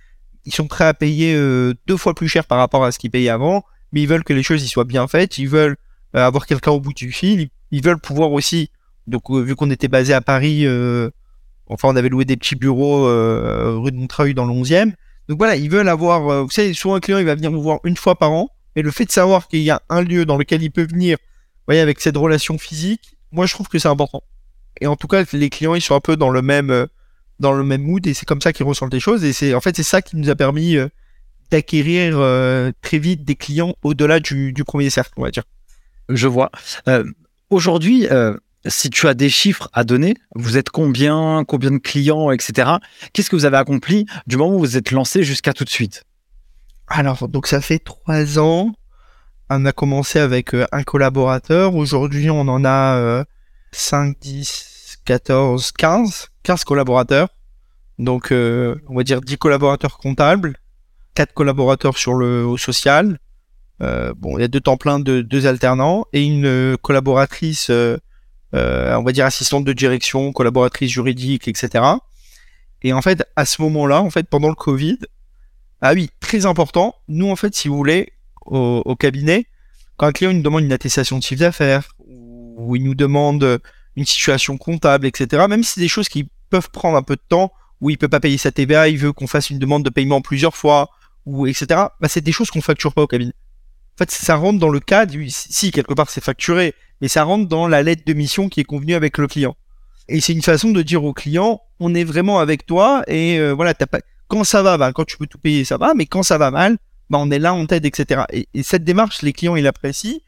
[0.44, 3.10] Ils sont prêts à payer euh, deux fois plus cher par rapport à ce qu'ils
[3.10, 5.38] payaient avant, mais ils veulent que les choses y soient bien faites.
[5.38, 5.76] Ils veulent
[6.14, 7.48] euh, avoir quelqu'un au bout du fil.
[7.70, 8.70] Ils, veulent pouvoir aussi,
[9.06, 11.08] donc euh, vu qu'on était basé à Paris, euh,
[11.68, 13.04] enfin on avait loué des petits bureaux
[13.80, 14.92] rue de Montreuil dans le 11e.
[15.28, 17.80] Donc voilà, ils veulent avoir, vous savez, souvent un client il va venir nous voir
[17.84, 20.36] une fois par an, et le fait de savoir qu'il y a un lieu dans
[20.36, 23.88] lequel il peut venir, vous voyez, avec cette relation physique, moi je trouve que c'est
[23.88, 24.22] important.
[24.80, 26.86] Et en tout cas, les clients ils sont un peu dans le même
[27.38, 29.60] dans le même mood et c'est comme ça qu'ils ressentent les choses et c'est en
[29.60, 30.76] fait c'est ça qui nous a permis
[31.50, 32.14] d'acquérir
[32.82, 35.44] très vite des clients au-delà du, du premier cercle, on va dire.
[36.08, 36.50] Je vois.
[36.88, 37.04] Euh,
[37.50, 42.30] aujourd'hui, euh, si tu as des chiffres à donner, vous êtes combien, combien de clients,
[42.30, 42.72] etc.
[43.12, 46.04] Qu'est-ce que vous avez accompli du moment où vous êtes lancé jusqu'à tout de suite?
[46.88, 48.72] Alors, donc ça fait trois ans.
[49.50, 51.74] On a commencé avec euh, un collaborateur.
[51.74, 53.24] Aujourd'hui, on en a
[53.72, 57.28] 5, 10, 14, 15, 15 collaborateurs.
[57.98, 60.56] Donc, on va dire 10 collaborateurs comptables,
[61.14, 63.18] 4 collaborateurs sur le social,
[63.82, 67.68] euh, bon, il y a deux temps plein de deux alternants et une euh, collaboratrice,
[67.70, 67.98] euh,
[68.52, 71.84] on va dire assistante de direction, collaboratrice juridique, etc.
[72.82, 74.98] Et en fait, à ce moment-là, en fait, pendant le Covid,
[75.80, 76.94] ah oui, très important.
[77.08, 78.12] Nous, en fait, si vous voulez,
[78.46, 79.46] au, cabinet,
[79.96, 83.60] quand un client nous demande une attestation de chiffre d'affaires ou il nous demande
[83.96, 85.44] une situation comptable, etc.
[85.48, 88.08] Même si c'est des choses qui peuvent prendre un peu de temps, où il peut
[88.08, 90.90] pas payer sa TVA, il veut qu'on fasse une demande de paiement plusieurs fois,
[91.26, 91.66] ou etc.
[92.00, 93.32] Bah, c'est des choses qu'on facture pas au cabinet.
[93.94, 97.48] En fait, ça rentre dans le cadre, si quelque part c'est facturé, mais ça rentre
[97.48, 99.56] dans la lettre de mission qui est convenue avec le client.
[100.08, 103.52] Et c'est une façon de dire au client, on est vraiment avec toi et euh,
[103.52, 104.00] voilà, pas...
[104.28, 106.52] quand ça va, bah, quand tu peux tout payer, ça va, mais quand ça va
[106.52, 106.78] mal,
[107.10, 108.22] bah, on est là, on t'aide, etc.
[108.32, 110.20] Et, cette démarche, les clients, ils l'apprécient.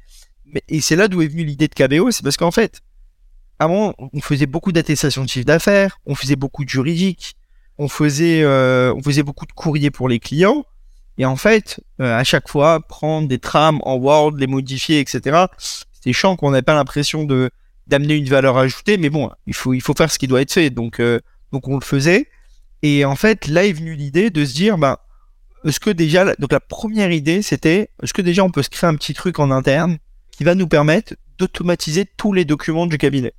[0.69, 2.81] Et c'est là d'où est venue l'idée de KBO, c'est parce qu'en fait,
[3.61, 7.37] avant, on faisait beaucoup d'attestations de chiffre d'affaires, on faisait beaucoup de juridique,
[7.79, 10.65] on faisait, euh, beaucoup de courriers pour les clients.
[11.19, 15.47] Et en fait, euh, à chaque fois, prendre des trames en Word, les modifier, etc.
[16.05, 17.51] C'était chiant qu'on n'ait pas l'impression de
[17.87, 20.53] d'amener une valeur ajoutée, mais bon, il faut il faut faire ce qui doit être
[20.53, 20.69] fait.
[20.69, 21.19] Donc euh,
[21.51, 22.29] donc on le faisait.
[22.83, 24.99] Et en fait, là est venue l'idée de se dire, ben,
[25.65, 28.89] est-ce que déjà, donc la première idée, c'était, est-ce que déjà on peut se créer
[28.89, 29.97] un petit truc en interne
[30.31, 33.33] qui va nous permettre d'automatiser tous les documents du cabinet?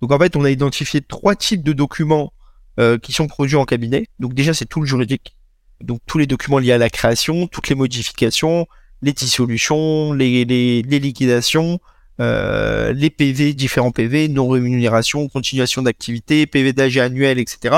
[0.00, 2.32] Donc en fait, on a identifié trois types de documents
[2.78, 4.06] euh, qui sont produits en cabinet.
[4.20, 5.36] Donc déjà, c'est tout le juridique
[5.82, 8.66] donc tous les documents liés à la création, toutes les modifications,
[9.02, 11.80] les dissolutions, les, les, liquidations,
[12.22, 17.74] euh, les PV, différents PV, non-rémunération, continuation d'activité, PV d'AG annuel, etc.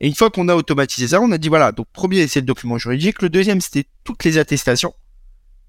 [0.00, 2.46] Et une fois qu'on a automatisé ça, on a dit voilà, donc premier c'est le
[2.46, 4.92] document juridique, le deuxième c'était toutes les attestations,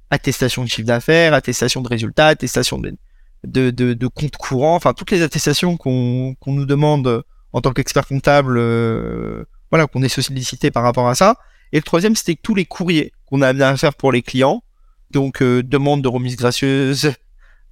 [0.10, 2.98] attestation de chiffre d'affaires, attestation de résultats, attestation de,
[3.46, 8.08] de, de, compte courant, enfin toutes les attestations qu'on qu'on nous demande en tant qu'expert
[8.08, 11.38] comptable, euh, voilà, qu'on est sollicité par rapport à ça.
[11.72, 14.64] Et le troisième c'était tous les courriers qu'on a à faire pour les clients,
[15.12, 17.14] donc euh, demande de remise gracieuse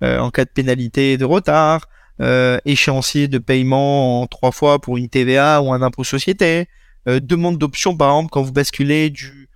[0.01, 1.87] en cas de pénalité de retard,
[2.21, 6.67] euh, échéancier de paiement en trois fois pour une TVA ou un impôt société,
[7.07, 9.49] euh, demande d'option par exemple quand vous basculez du,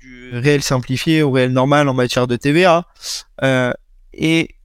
[0.00, 2.86] du réel simplifié au réel normal en matière de TVA.
[3.42, 3.72] Euh,
[4.12, 4.56] et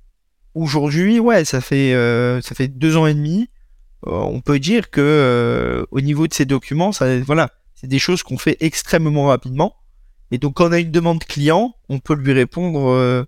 [0.54, 3.50] aujourd'hui, ouais, ça fait euh, ça fait deux ans et demi.
[4.08, 8.00] Euh, on peut dire que euh, au niveau de ces documents, ça, voilà, c'est des
[8.00, 9.76] choses qu'on fait extrêmement rapidement.
[10.32, 12.90] Et donc quand on a une demande client, on peut lui répondre.
[12.90, 13.24] euh,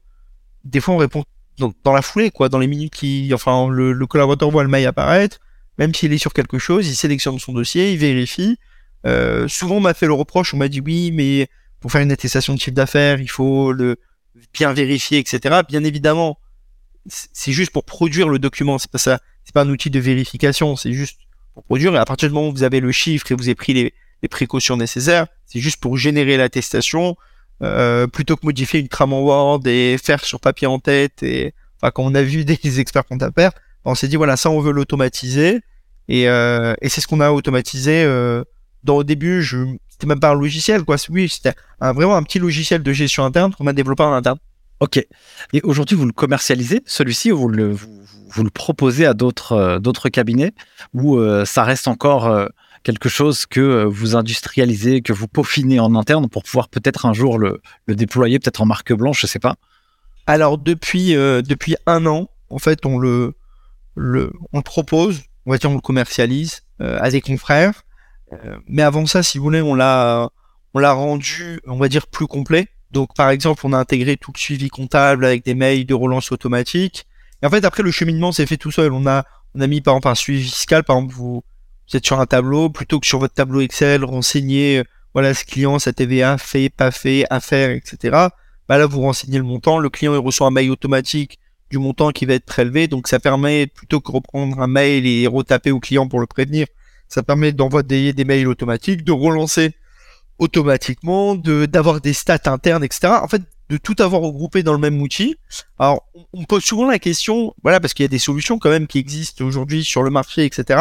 [0.64, 1.24] des fois, on répond
[1.58, 4.86] dans, la foulée, quoi, dans les minutes qui, enfin, le, le collaborateur voit le mail
[4.86, 5.40] apparaître,
[5.78, 8.58] même s'il est sur quelque chose, il sélectionne son dossier, il vérifie.
[9.06, 11.48] Euh, souvent, on m'a fait le reproche, on m'a dit oui, mais
[11.80, 13.98] pour faire une attestation de chiffre d'affaires, il faut le
[14.54, 15.62] bien vérifier, etc.
[15.68, 16.40] Bien évidemment,
[17.08, 20.76] c'est juste pour produire le document, c'est pas ça, c'est pas un outil de vérification,
[20.76, 21.20] c'est juste
[21.54, 21.96] pour produire.
[21.96, 23.94] Et à partir du moment où vous avez le chiffre et vous avez pris les,
[24.22, 27.16] les précautions nécessaires, c'est juste pour générer l'attestation,
[27.64, 31.24] euh, plutôt que modifier une trame en Word et faire sur papier en tête.
[31.24, 33.34] Et enfin, quand on a vu des experts comptables,
[33.86, 35.62] on s'est dit voilà, ça on veut l'automatiser.
[36.10, 38.04] Et, euh, et c'est ce qu'on a automatisé.
[38.04, 38.44] Euh,
[38.84, 39.58] dans au début, je
[39.90, 40.98] c'était même pas un logiciel, quoi.
[41.10, 44.38] Oui, c'était vraiment un petit logiciel de gestion interne qu'on a développé en interne.
[44.80, 45.04] Ok.
[45.54, 47.88] Et aujourd'hui, vous le commercialisez, celui-ci, ou vous le, vous,
[48.30, 50.54] vous le proposez à d'autres d'autres cabinets,
[50.94, 52.48] ou ça reste encore
[52.84, 57.14] quelque chose que euh, vous industrialisez, que vous peaufinez en interne pour pouvoir peut-être un
[57.14, 59.56] jour le, déployer, peut-être en marque blanche, je sais pas.
[60.26, 63.34] Alors depuis euh, depuis un an, en fait, on le
[64.54, 67.84] on propose, on va dire on le commercialise euh, à des confrères.
[68.68, 70.30] Mais avant ça, si vous voulez, on l'a
[70.74, 72.68] on l'a rendu, on va dire plus complet.
[72.92, 76.32] Donc par exemple, on a intégré tout le suivi comptable avec des mails de relance
[76.32, 77.06] automatique.
[77.42, 78.92] Et en fait, après le cheminement s'est fait tout seul.
[78.92, 79.24] On a
[79.56, 80.84] on a mis par exemple un suivi fiscal.
[80.84, 81.44] Par exemple, vous
[81.90, 85.46] vous êtes sur un tableau plutôt que sur votre tableau Excel, renseigner euh, voilà ce
[85.46, 88.30] client, sa TVA fait, pas fait, à faire, etc
[88.68, 92.12] bah là vous renseignez le montant, le client il reçoit un mail automatique du montant
[92.12, 95.80] qui va être prélevé, donc ça permet plutôt que reprendre un mail et retaper au
[95.80, 96.68] client pour le prévenir,
[97.10, 99.74] ça permet d'envoyer des mails automatiques, de relancer
[100.40, 103.14] automatiquement, de d'avoir des stats internes, etc.
[103.22, 105.36] En fait, de tout avoir regroupé dans le même outil.
[105.78, 108.70] Alors, on- on pose souvent la question, voilà, parce qu'il y a des solutions quand
[108.70, 110.80] même qui existent aujourd'hui sur le marché, etc.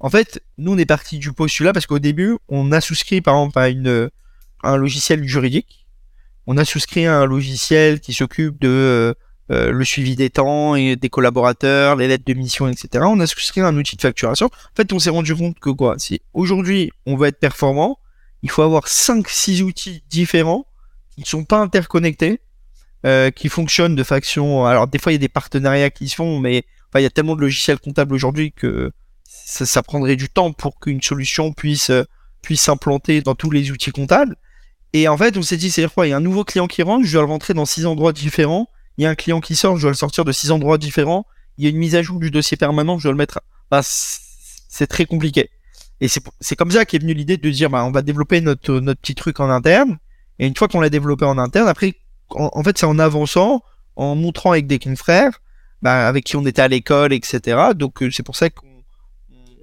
[0.00, 3.36] En fait, nous on est parti du postulat parce qu'au début, on a souscrit par
[3.36, 4.10] exemple à une
[4.62, 5.86] à un logiciel juridique
[6.46, 9.14] on a souscrit à un logiciel qui s'occupe de euh,
[9.52, 13.04] euh, le suivi des temps et des collaborateurs, les lettres de mission, etc.
[13.06, 14.46] On a souscrit à un outil de facturation.
[14.46, 17.98] En fait, on s'est rendu compte que quoi, si aujourd'hui on veut être performant,
[18.42, 20.66] il faut avoir 5-6 outils différents
[21.22, 22.40] qui ne sont pas interconnectés,
[23.06, 24.64] euh, qui fonctionnent de façon.
[24.64, 27.06] Alors des fois il y a des partenariats qui se font, mais enfin, il y
[27.06, 28.92] a tellement de logiciels comptables aujourd'hui que
[29.24, 32.04] ça, ça prendrait du temps pour qu'une solution puisse euh,
[32.42, 34.36] puisse s'implanter dans tous les outils comptables.
[34.92, 36.82] Et en fait, on s'est dit, c'est quoi Il y a un nouveau client qui
[36.82, 38.68] rentre, je dois le rentrer dans six endroits différents.
[38.96, 41.26] Il y a un client qui sort, je dois le sortir de six endroits différents.
[41.58, 43.40] Il y a une mise à jour du dossier permanent, je dois le mettre.
[43.70, 45.50] Bah, c'est très compliqué.
[46.00, 48.80] Et c'est c'est comme ça qu'est venue l'idée de dire, bah, on va développer notre
[48.80, 49.98] notre petit truc en interne.
[50.40, 51.94] Et une fois qu'on l'a développé en interne, après,
[52.30, 53.62] en, fait, c'est en avançant,
[53.94, 55.38] en montrant avec des confrères,
[55.82, 57.58] bah, avec qui on était à l'école, etc.
[57.76, 58.66] Donc euh, c'est pour ça qu'on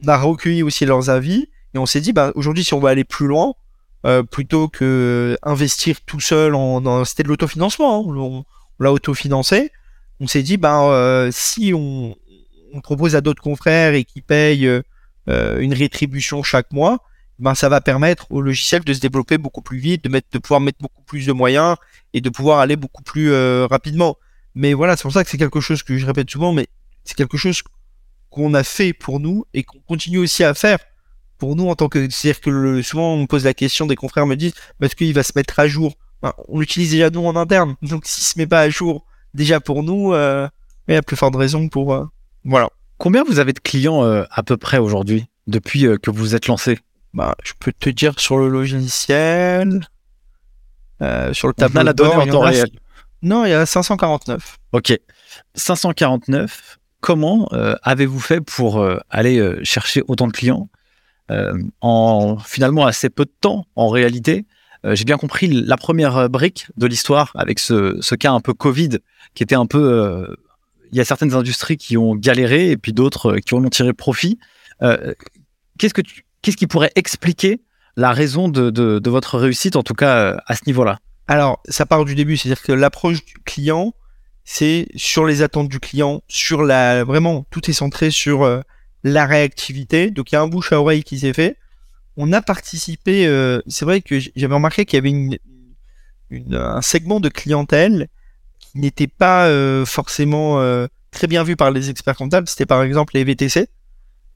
[0.04, 2.90] on a recueilli aussi leurs avis et on s'est dit, bah, aujourd'hui, si on va
[2.90, 3.56] aller plus loin,
[4.06, 6.54] euh, plutôt que investir tout seul
[7.06, 8.46] c'était de l'autofinancement, hein, on,
[8.80, 9.72] l'a autofinancé.
[10.20, 12.16] On s'est dit, ben euh, si on,
[12.84, 14.70] propose à d'autres confrères et qui payent
[15.26, 17.00] une rétribution chaque mois,
[17.40, 20.40] ben ça va permettre au logiciel de se développer beaucoup plus vite, de mettre, de
[20.40, 21.76] pouvoir mettre beaucoup plus de moyens
[22.14, 24.18] et de pouvoir aller beaucoup plus euh, rapidement.
[24.56, 26.68] Mais voilà, c'est pour ça que c'est quelque chose que je répète souvent, mais
[27.04, 27.62] c'est quelque chose
[28.30, 30.80] qu'on a fait pour nous et qu'on continue aussi à faire
[31.38, 33.96] pour nous en tant que c'est-à-dire que le- souvent on me pose la question des
[33.96, 35.94] confrères me disent parce qu'il va se mettre à jour?
[36.24, 37.76] Ben, on l'utilise déjà nous en interne.
[37.84, 40.48] Donc s'il se met pas à jour déjà pour nous euh,
[40.88, 42.06] il y a plus forte raison pour euh,
[42.44, 42.70] voilà.
[42.98, 46.36] Combien vous avez de clients euh, à peu près aujourd'hui, depuis euh, que vous vous
[46.36, 46.80] êtes lancé?
[47.18, 49.88] Bah je peux te dire sur le logiciel
[51.02, 52.70] euh, sur le tableau la donnée en temps réel.
[53.24, 54.96] non il y a 549 Ok.
[55.56, 60.70] 549, comment euh, avez-vous fait pour euh, aller chercher autant de clients
[61.82, 64.46] en finalement assez peu de temps en réalité?
[64.84, 69.00] J'ai bien compris la première brique de l'histoire avec ce, ce cas un peu Covid
[69.34, 70.38] qui était un peu
[70.92, 73.92] il y a certaines industries qui ont galéré et puis d'autres qui en ont tiré
[73.94, 74.40] profit.
[74.80, 76.04] qu'est-ce que
[76.42, 77.62] qu'est-ce qui pourrait expliquer
[77.96, 81.00] la raison de, de, votre réussite, en tout cas à ce niveau-là?
[81.28, 83.94] Alors, ça part du début, c'est-à-dire que l'approche du client,
[84.44, 88.64] c'est sur les attentes du client, sur la vraiment tout est centré sur
[89.04, 90.12] la réactivité.
[90.12, 91.58] Donc il y a un bouche à oreille qui s'est fait.
[92.16, 93.26] On a participé.
[93.68, 95.38] c'est vrai que j'avais remarqué qu'il y avait une,
[96.52, 98.08] un segment de clientèle
[98.60, 102.48] qui n'était pas euh, forcément euh, très bien vu par les experts comptables.
[102.48, 103.68] C'était par exemple les VTC.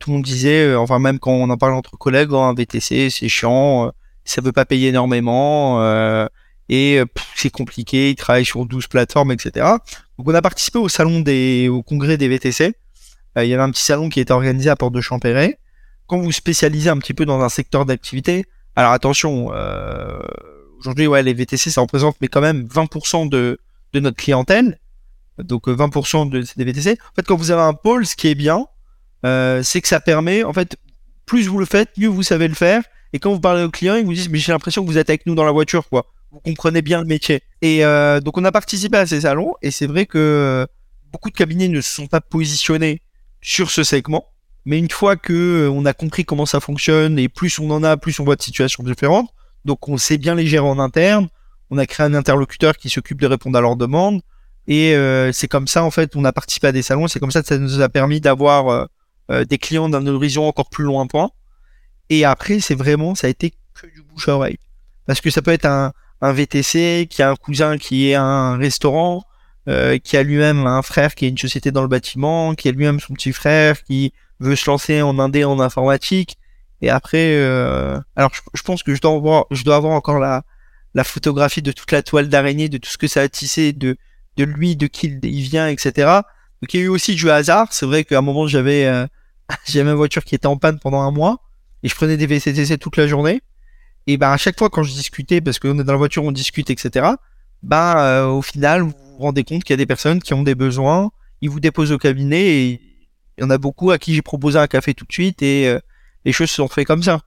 [0.02, 3.10] Tout le monde disait, euh, enfin même quand on en parle entre collègues, un VTC
[3.10, 3.92] c'est chiant,
[4.26, 5.82] ça veut pas payer énormément
[6.70, 7.02] et
[7.36, 8.12] c'est compliqué.
[8.12, 9.66] Ils travaillent sur 12 plateformes, etc.
[10.18, 12.74] Donc on a participé au salon des, au congrès des VTC.
[13.38, 15.60] il y avait un petit salon qui était organisé à Porte de Champéret.
[16.08, 19.52] Quand vous spécialisez un petit peu dans un secteur d'activité, alors attention.
[19.54, 20.20] Euh,
[20.80, 23.60] aujourd'hui, ouais, les VTC, ça représente mais quand même 20% de,
[23.94, 24.80] de notre clientèle.
[25.38, 26.92] Donc 20% euh, de, des VTC.
[26.92, 28.66] En fait, quand vous avez un pôle, ce qui est bien,
[29.26, 30.78] euh, c'est que ça permet, en fait,
[31.26, 32.84] plus vous le faites, mieux vous savez le faire.
[33.14, 35.10] Et quand vous parlez aux clients, ils vous disent, mais j'ai l'impression que vous êtes
[35.10, 36.06] avec nous dans la voiture, quoi.
[36.32, 37.42] Vous comprenez bien le métier.
[37.62, 40.66] Et euh, donc on a participé à ces salons, et c'est vrai que
[41.12, 43.02] beaucoup de cabinets ne se sont pas positionnés
[43.42, 44.26] sur ce segment.
[44.66, 47.98] Mais une fois que on a compris comment ça fonctionne, et plus on en a,
[47.98, 49.30] plus on voit de situations différentes,
[49.66, 51.28] donc on sait bien les gérer en interne.
[51.70, 54.22] On a créé un interlocuteur qui s'occupe de répondre à leurs demandes.
[54.68, 57.08] Et euh, c'est comme ça, en fait, on a participé à des salons.
[57.08, 58.88] C'est comme ça que ça nous a permis d'avoir
[59.32, 61.30] euh, euh, des clients d'un horizon encore plus lointain.
[62.10, 64.58] Et après, c'est vraiment, ça a été que du bouche à oreille.
[65.06, 68.58] Parce que ça peut être un, un VTC qui a un cousin qui est un
[68.58, 69.24] restaurant,
[70.04, 73.00] qui a lui-même un frère qui a une société dans le bâtiment, qui a lui-même
[73.00, 76.38] son petit frère qui veut se lancer en indé en informatique.
[76.82, 80.44] Et après, euh, alors je, pense que je dois avoir, je dois avoir encore la,
[80.94, 83.98] la photographie de toute la toile d'araignée, de tout ce que ça a tissé, de,
[84.38, 85.92] de lui, de qui il vient, etc.
[86.62, 87.72] Donc il y a eu aussi du hasard.
[87.72, 89.06] C'est vrai qu'à un moment j'avais, euh,
[89.68, 91.40] j'avais ma voiture qui était en panne pendant un mois
[91.84, 93.42] et je prenais des VCTC toute la journée.
[94.08, 96.32] Et ben à chaque fois quand je discutais, parce qu'on est dans la voiture, on
[96.32, 97.08] discute, etc.
[97.64, 100.44] Ben euh, au final vous vous rendez compte qu'il y a des personnes qui ont
[100.44, 101.12] des besoins,
[101.42, 102.82] ils vous déposent au cabinet et
[103.38, 105.68] il y en a beaucoup à qui j'ai proposé un café tout de suite et
[105.68, 105.80] euh,
[106.26, 107.22] les choses se sont faites comme ça.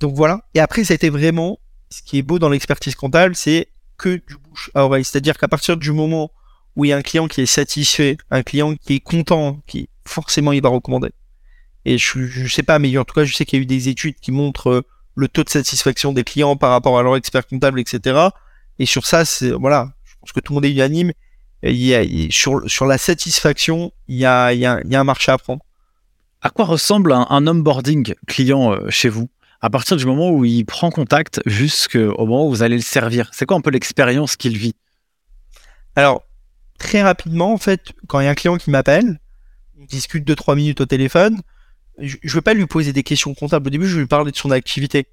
[0.00, 0.42] Donc voilà.
[0.54, 1.58] Et après, été vraiment,
[1.90, 5.04] ce qui est beau dans l'expertise comptable, c'est que du bouche à oreille.
[5.04, 6.30] C'est-à-dire qu'à partir du moment
[6.76, 9.88] où il y a un client qui est satisfait, un client qui est content, qui
[10.04, 11.10] forcément il va recommander.
[11.84, 13.66] Et je, je sais pas, mais en tout cas, je sais qu'il y a eu
[13.66, 14.82] des études qui montrent euh,
[15.14, 18.28] le taux de satisfaction des clients par rapport à leur expert comptable, etc.
[18.78, 21.12] Et sur ça, c'est voilà, je pense que tout le monde est unanime.
[21.62, 24.94] Il y a, sur, sur la satisfaction, il y a, il y, a, il y
[24.94, 25.62] a un marché à prendre.
[26.40, 29.28] À quoi ressemble un, onboarding client euh, chez vous?
[29.60, 33.30] À partir du moment où il prend contact jusqu'au moment où vous allez le servir
[33.32, 34.76] C'est quoi un peu l'expérience qu'il vit?
[35.96, 36.22] Alors,
[36.78, 39.18] très rapidement, en fait, quand il y a un client qui m'appelle,
[39.80, 41.40] on discute 2-3 minutes au téléphone,
[42.00, 43.66] je ne veux pas lui poser des questions comptables.
[43.68, 45.06] Au début, je vais lui parler de son activité.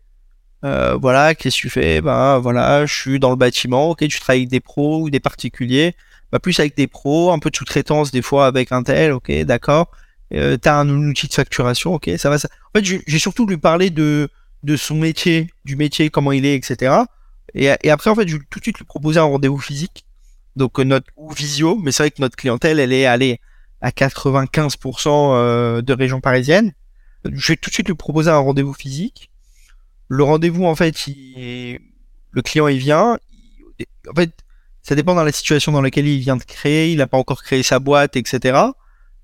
[0.63, 2.02] Euh, voilà, qu'est-ce que tu fais?
[2.02, 5.19] Ben voilà, je suis dans le bâtiment, ok, tu travailles avec des pros ou des
[5.19, 5.95] particuliers,
[6.32, 9.32] bah, plus avec des pros, un peu de sous-traitance des fois avec un tel, ok,
[9.43, 9.91] d'accord
[10.34, 12.39] euh, t'as un outil de facturation, ok, ça va.
[12.39, 12.50] Ça...
[12.74, 14.30] En fait, j'ai surtout lui parler de
[14.63, 16.95] de son métier, du métier, comment il est, etc.
[17.54, 20.06] Et, et après, en fait, je vais tout de suite lui proposer un rendez-vous physique,
[20.56, 23.39] donc euh, notre ou visio, mais c'est vrai que notre clientèle, elle est allée
[23.81, 26.73] à 95% euh, de région parisienne.
[27.23, 29.31] Je vais tout de suite lui proposer un rendez-vous physique.
[30.07, 31.79] Le rendez-vous, en fait, il...
[32.31, 33.17] le client, il vient.
[34.09, 34.31] En fait,
[34.83, 36.91] ça dépend dans la situation dans laquelle il vient de créer.
[36.91, 38.71] Il n'a pas encore créé sa boîte, etc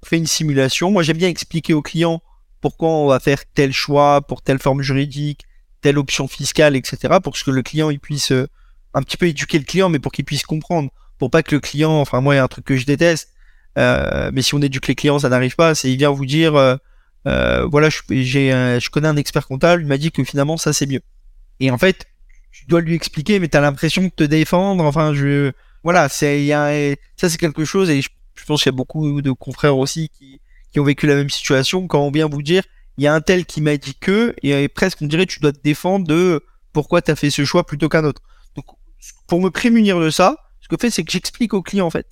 [0.06, 0.92] fait une simulation.
[0.92, 2.22] Moi, j'aime bien expliquer au client
[2.60, 5.46] pourquoi on va faire tel choix pour telle forme juridique,
[5.82, 7.16] telle option fiscale, etc.
[7.24, 8.48] pour que le client il puisse euh,
[8.94, 11.62] un petit peu éduquer le client, mais pour qu'il puisse comprendre, pour pas que le
[11.62, 13.34] client, enfin moi, il y a un truc que je déteste,
[13.78, 15.76] mais si on éduque les clients, ça n'arrive pas.
[15.76, 16.76] C'est il vient vous dire, euh,
[17.28, 20.74] euh voilà, je, j'ai, je connais un expert comptable, il m'a dit que finalement ça
[20.74, 21.02] c'est mieux.
[21.60, 22.06] Et en fait,
[22.52, 24.84] tu dois lui expliquer, mais tu as l'impression de te défendre.
[24.84, 25.52] Enfin, je,
[25.84, 28.10] voilà, c'est, y a, ça c'est quelque chose et je
[28.46, 30.42] pense qu'il y a beaucoup de confrères aussi qui,
[30.72, 31.88] qui ont vécu la même situation.
[31.88, 32.64] Quand on vient vous dire,
[32.98, 35.52] il y a un tel qui m'a dit que, et presque on dirait tu dois
[35.52, 36.44] te défendre de
[36.74, 38.22] pourquoi tu as fait ce choix plutôt qu'un autre.
[38.56, 38.66] Donc,
[39.28, 41.90] pour me prémunir de ça, ce que je fais, c'est que j'explique au client en
[41.90, 42.08] fait.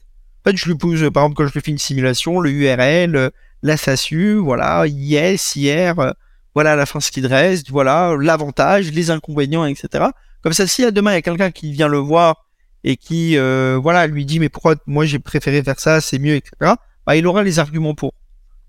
[0.55, 3.31] Je lui pose, par exemple, quand je fais une simulation, le URL,
[3.63, 6.13] la SASU, voilà, yes, hier,
[6.55, 10.07] voilà la fin ce qui reste, voilà l'avantage, les inconvénients, etc.
[10.41, 12.45] Comme ça, si à demain il y a quelqu'un qui vient le voir
[12.83, 16.35] et qui euh, voilà lui dit mais pourquoi moi j'ai préféré faire ça, c'est mieux,
[16.35, 16.73] etc.
[17.05, 18.13] Bah, il aura les arguments pour.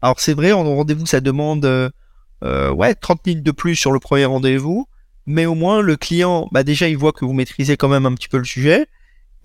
[0.03, 1.91] Alors c'est vrai, en rendez-vous ça demande euh,
[2.45, 4.87] euh ouais 30 minutes de plus sur le premier rendez-vous,
[5.27, 8.15] mais au moins le client, bah déjà il voit que vous maîtrisez quand même un
[8.15, 8.87] petit peu le sujet,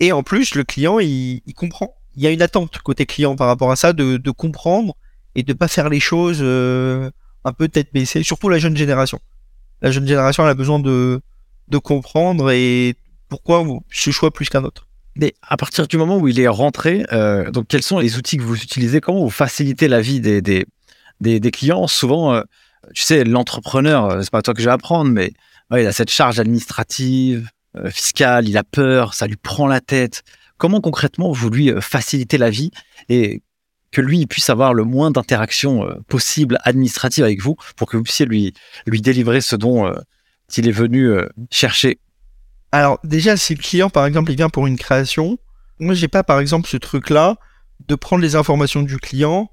[0.00, 3.46] et en plus le client il comprend, il y a une attente côté client par
[3.46, 4.96] rapport à ça, de, comprendre
[5.34, 7.10] et de pas faire les choses euh,
[7.44, 9.20] un peu tête baissée, surtout la jeune génération.
[9.82, 11.20] La jeune génération elle a besoin de,
[11.82, 12.94] comprendre et
[13.28, 14.88] pourquoi ce choix plus qu'un autre.
[15.14, 18.38] Mais à partir du moment où il est rentré, euh, donc quels sont les outils
[18.38, 19.00] que vous utilisez?
[19.00, 21.86] Comment vous facilitez la vie des, clients?
[21.86, 22.42] Souvent, euh,
[22.94, 25.32] tu sais, l'entrepreneur, c'est pas toi que je vais apprendre, mais
[25.72, 27.48] il a cette charge administrative,
[27.90, 30.22] fiscale, il a peur, ça lui prend la tête.
[30.58, 32.70] Comment concrètement vous lui euh, facilitez la vie
[33.08, 33.42] et
[33.90, 38.26] que lui puisse avoir le moins d'interactions possible administratives avec vous pour que vous puissiez
[38.26, 38.52] lui,
[38.86, 39.90] lui délivrer ce dont
[40.54, 41.16] il est venu
[41.50, 42.00] chercher?
[42.72, 45.38] Alors déjà, si le client, par exemple, il vient pour une création,
[45.78, 47.36] moi, j'ai pas, par exemple, ce truc-là
[47.88, 49.50] de prendre les informations du client.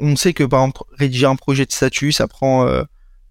[0.00, 2.82] On sait que, par exemple, rédiger un projet de statut, ça prend euh,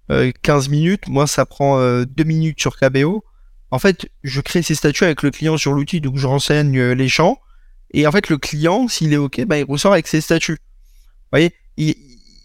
[0.10, 1.08] euh, 15 minutes.
[1.08, 3.24] Moi, ça prend euh, 2 minutes sur KBO.
[3.72, 6.94] En fait, je crée ces statuts avec le client sur l'outil, donc je renseigne euh,
[6.94, 7.40] les champs.
[7.94, 10.58] Et en fait, le client, s'il est OK, bah, il ressort avec ses statuts.
[11.32, 11.54] Vous voyez,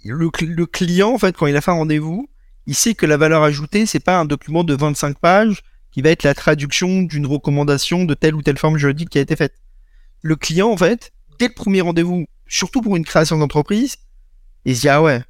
[0.04, 2.28] le client, en fait, quand il a fait un rendez-vous,
[2.66, 6.10] il sait que la valeur ajoutée, c'est pas un document de 25 pages qui va
[6.10, 9.54] être la traduction d'une recommandation de telle ou telle forme juridique qui a été faite.
[10.22, 13.96] Le client, en fait, dès le premier rendez-vous, surtout pour une création d'entreprise,
[14.64, 15.22] il se dit, ah ouais,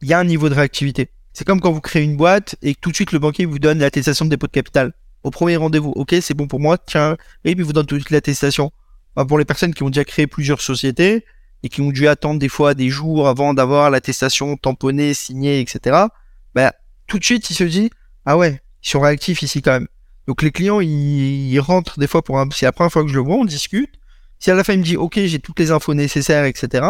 [0.00, 1.10] il y a un niveau de réactivité.
[1.32, 3.58] C'est comme quand vous créez une boîte et que tout de suite le banquier vous
[3.58, 4.92] donne l'attestation de dépôt de capital.
[5.28, 8.00] Au premier rendez-vous, ok, c'est bon pour moi, tiens, et puis vous donne tout de
[8.00, 8.72] suite l'attestation.
[9.14, 11.26] pour les personnes qui ont déjà créé plusieurs sociétés
[11.62, 16.06] et qui ont dû attendre des fois des jours avant d'avoir l'attestation tamponnée, signée, etc.,
[16.54, 16.72] bah,
[17.06, 17.90] tout de suite, il se dit,
[18.24, 19.88] ah ouais, ils sont réactifs ici quand même.
[20.26, 22.48] Donc les clients, ils, rentrent des fois pour un...
[22.50, 23.96] C'est la première fois que je le vois, on discute.
[24.38, 26.86] Si à la fin il me dit, ok, j'ai toutes les infos nécessaires, etc.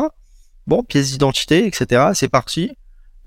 [0.68, 2.10] Bon, pièce d'identité, etc.
[2.14, 2.70] C'est parti.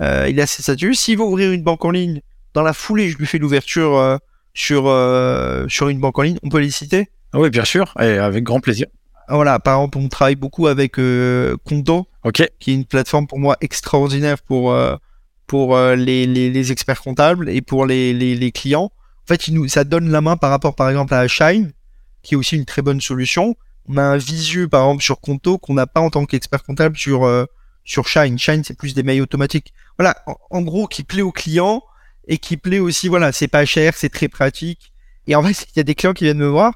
[0.02, 0.96] Euh, il a ses statuts.
[0.96, 2.22] S'il veut ouvrir une banque en ligne,
[2.54, 4.18] dans la foulée, je lui fais l'ouverture euh,
[4.54, 6.38] sur euh, sur une banque en ligne.
[6.44, 7.10] On peut les citer?
[7.34, 8.88] Ah Oui, bien sûr, et avec grand plaisir.
[9.30, 13.40] Voilà, par exemple, on travaille beaucoup avec euh, Conto, ok, qui est une plateforme pour
[13.40, 14.96] moi extraordinaire pour euh,
[15.48, 18.92] pour euh, les, les, les, experts comptables et pour les, les clients.
[19.24, 21.72] En fait, il nous, ça donne la main par rapport, par exemple, à Shine,
[22.24, 23.56] qui est aussi une très bonne solution.
[23.88, 26.98] On a un visu, par exemple, sur Conto qu'on n'a pas en tant qu'expert comptable
[26.98, 27.46] sur euh,
[27.84, 28.38] sur Shine.
[28.38, 29.74] Shine, c'est plus des mails automatiques.
[29.98, 30.16] Voilà,
[30.50, 31.84] en, gros, qui plaît aux clients
[32.28, 34.94] et qui plaît aussi, voilà, c'est pas cher, c'est très pratique.
[35.28, 36.74] Et en fait, il y a des clients qui viennent me voir,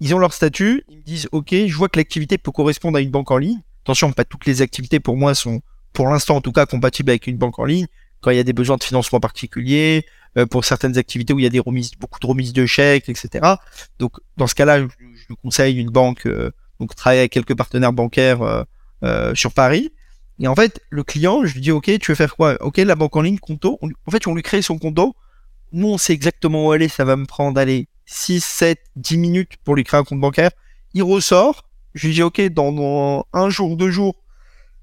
[0.00, 3.00] ils ont leur statut, ils me disent, OK, je vois que l'activité peut correspondre à
[3.00, 3.60] une banque en ligne.
[3.84, 5.60] Attention, pas toutes les activités pour moi sont,
[5.92, 7.86] pour l'instant en tout cas, compatibles avec une banque en ligne
[8.20, 10.04] quand il y a des besoins de financement particuliers,
[10.36, 13.08] euh, pour certaines activités où il y a des remises, beaucoup de remises de chèques,
[13.08, 13.54] etc.
[13.98, 18.42] Donc dans ce cas-là, je, conseille une banque, euh, donc travailler avec quelques partenaires bancaires
[18.42, 18.62] euh,
[19.04, 19.92] euh, sur Paris.
[20.40, 22.56] Et en fait, le client, je lui dis, ok, tu veux faire quoi?
[22.60, 23.78] Ok, la banque en ligne, compto.
[23.82, 25.16] en fait, on lui crée son compto.
[25.72, 26.88] Nous, on sait exactement où aller.
[26.88, 30.50] Ça va me prendre, allez, 6, 7, 10 minutes pour lui créer un compte bancaire.
[30.94, 31.68] Il ressort.
[31.94, 34.14] Je lui dis, ok, dans, un jour, deux jours,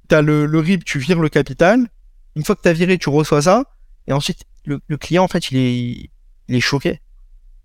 [0.07, 1.87] t'as le, le RIB, tu vires le capital
[2.35, 3.63] une fois que tu as viré, tu reçois ça,
[4.07, 6.09] et ensuite, le, client, en fait, il est,
[6.47, 7.01] il est choqué.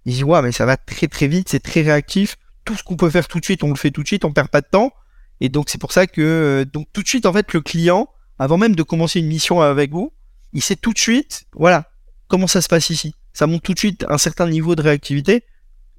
[0.05, 2.37] Il dit, ouais, mais ça va très très vite, c'est très réactif.
[2.65, 4.33] Tout ce qu'on peut faire tout de suite, on le fait tout de suite, on
[4.33, 4.93] perd pas de temps.
[5.41, 8.09] Et donc, c'est pour ça que, euh, donc, tout de suite, en fait, le client,
[8.39, 10.13] avant même de commencer une mission avec vous,
[10.53, 11.91] il sait tout de suite, voilà,
[12.29, 13.15] comment ça se passe ici.
[13.33, 15.45] Ça monte tout de suite un certain niveau de réactivité.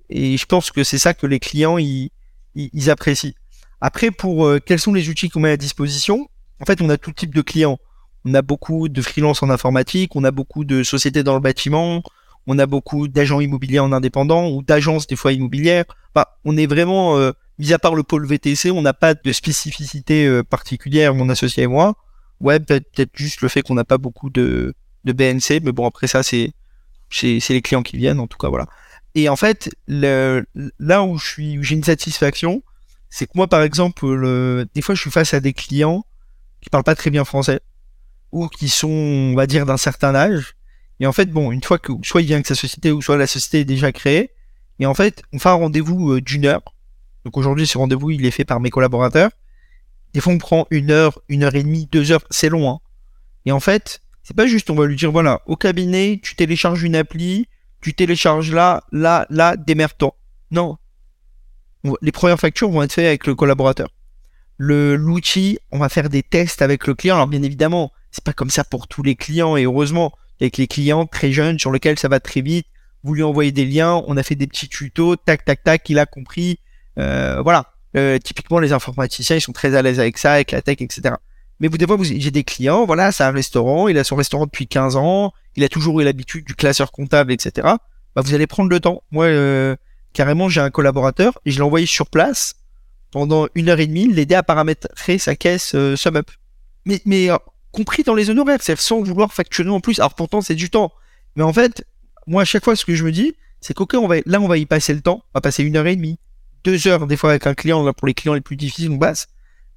[0.09, 2.11] Et je pense que c'est ça que les clients, ils,
[2.55, 3.31] ils, apprécient.
[3.79, 6.27] Après, pour euh, quels sont les outils qu'on met à disposition,
[6.59, 7.79] en fait, on a tout type de clients
[8.25, 12.03] on a beaucoup de freelance en informatique, on a beaucoup de sociétés dans le bâtiment,
[12.47, 15.85] on a beaucoup d'agents immobiliers en indépendant ou d'agences des fois immobilières.
[16.13, 17.31] Bah, on est vraiment, euh,
[17.61, 21.63] mis à part le pôle VTC, on n'a pas de spécificité euh, particulière, mon associé
[21.63, 21.95] et moi.
[22.39, 24.73] Ouais, peut-être juste le fait qu'on n'a pas beaucoup de,
[25.05, 26.53] BNC, mais bon, après ça, c'est,
[27.21, 28.67] les clients qui viennent, en tout cas, voilà.
[29.13, 32.63] Et en fait, là où j'ai une satisfaction,
[33.09, 36.03] c'est que moi, par exemple, le, des fois, je suis face à des clients
[36.61, 37.59] qui parlent pas très bien français
[38.31, 40.55] ou qui sont, on va dire, d'un certain âge.
[40.99, 43.17] Et en fait, bon, une fois que soit il vient avec sa société ou soit
[43.17, 44.31] la société est déjà créée,
[44.79, 46.63] et en fait, on fait un rendez-vous euh, d'une heure.
[47.25, 49.31] Donc aujourd'hui, ce rendez-vous, il est fait par mes collaborateurs.
[50.13, 52.69] Des fois, on prend une heure, une heure et demie, deux heures, c'est long.
[52.69, 52.79] Hein.
[53.45, 56.83] Et en fait, c'est pas juste, on va lui dire, voilà, au cabinet, tu télécharges
[56.83, 57.47] une appli,
[57.81, 60.15] tu télécharges là, là, là, démerde-toi.
[60.51, 60.77] Non.
[62.01, 63.89] Les premières factures vont être faites avec le collaborateur.
[64.57, 67.15] Le l'outil, on va faire des tests avec le client.
[67.15, 70.67] Alors bien évidemment, c'est pas comme ça pour tous les clients et heureusement avec les
[70.67, 72.67] clients très jeunes sur lesquels ça va très vite.
[73.03, 75.97] Vous lui envoyez des liens, on a fait des petits tutos, tac tac tac, il
[75.97, 76.59] a compris.
[76.97, 77.73] Euh, voilà.
[77.97, 81.15] Euh, typiquement les informaticiens ils sont très à l'aise avec ça, avec la tech, etc.
[81.59, 84.45] Mais vous des fois j'ai des clients, voilà, c'est un restaurant, il a son restaurant
[84.45, 87.67] depuis 15 ans, il a toujours eu l'habitude du classeur comptable, etc.
[88.15, 89.03] Bah vous allez prendre le temps.
[89.11, 89.75] Moi euh,
[90.13, 92.55] carrément j'ai un collaborateur et je l'ai envoyé sur place
[93.11, 96.31] pendant une heure et demie, l'aider à paramétrer sa caisse euh, SumUp.
[96.85, 97.37] Mais, mais euh,
[97.71, 99.99] compris dans les honoraires, c'est sans vouloir facturer en plus.
[99.99, 100.91] Alors pourtant, c'est du temps.
[101.35, 101.85] Mais en fait,
[102.25, 104.47] moi, à chaque fois, ce que je me dis, c'est qu'ok, on va, là, on
[104.47, 105.23] va y passer le temps.
[105.33, 106.17] On va passer une heure et demie,
[106.63, 107.83] deux heures, des fois avec un client.
[107.83, 109.27] Là, pour les clients les plus difficiles, on passe.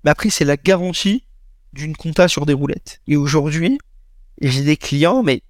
[0.04, 1.24] Mais après, c'est la garantie
[1.72, 3.00] d'une compta sur des roulettes.
[3.06, 3.78] Et aujourd'hui,
[4.40, 5.42] j'ai des clients, mais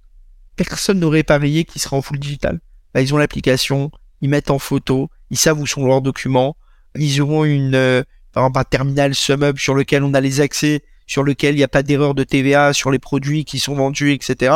[0.57, 2.61] personne n'aurait parié qu'ils seraient en full digital.
[2.93, 6.57] Bah, ils ont l'application, ils mettent en photo, ils savent où sont leurs documents,
[6.97, 10.83] ils auront une, euh, par exemple, un terminal SumUp sur lequel on a les accès,
[11.07, 14.13] sur lequel il n'y a pas d'erreur de TVA sur les produits qui sont vendus,
[14.13, 14.55] etc.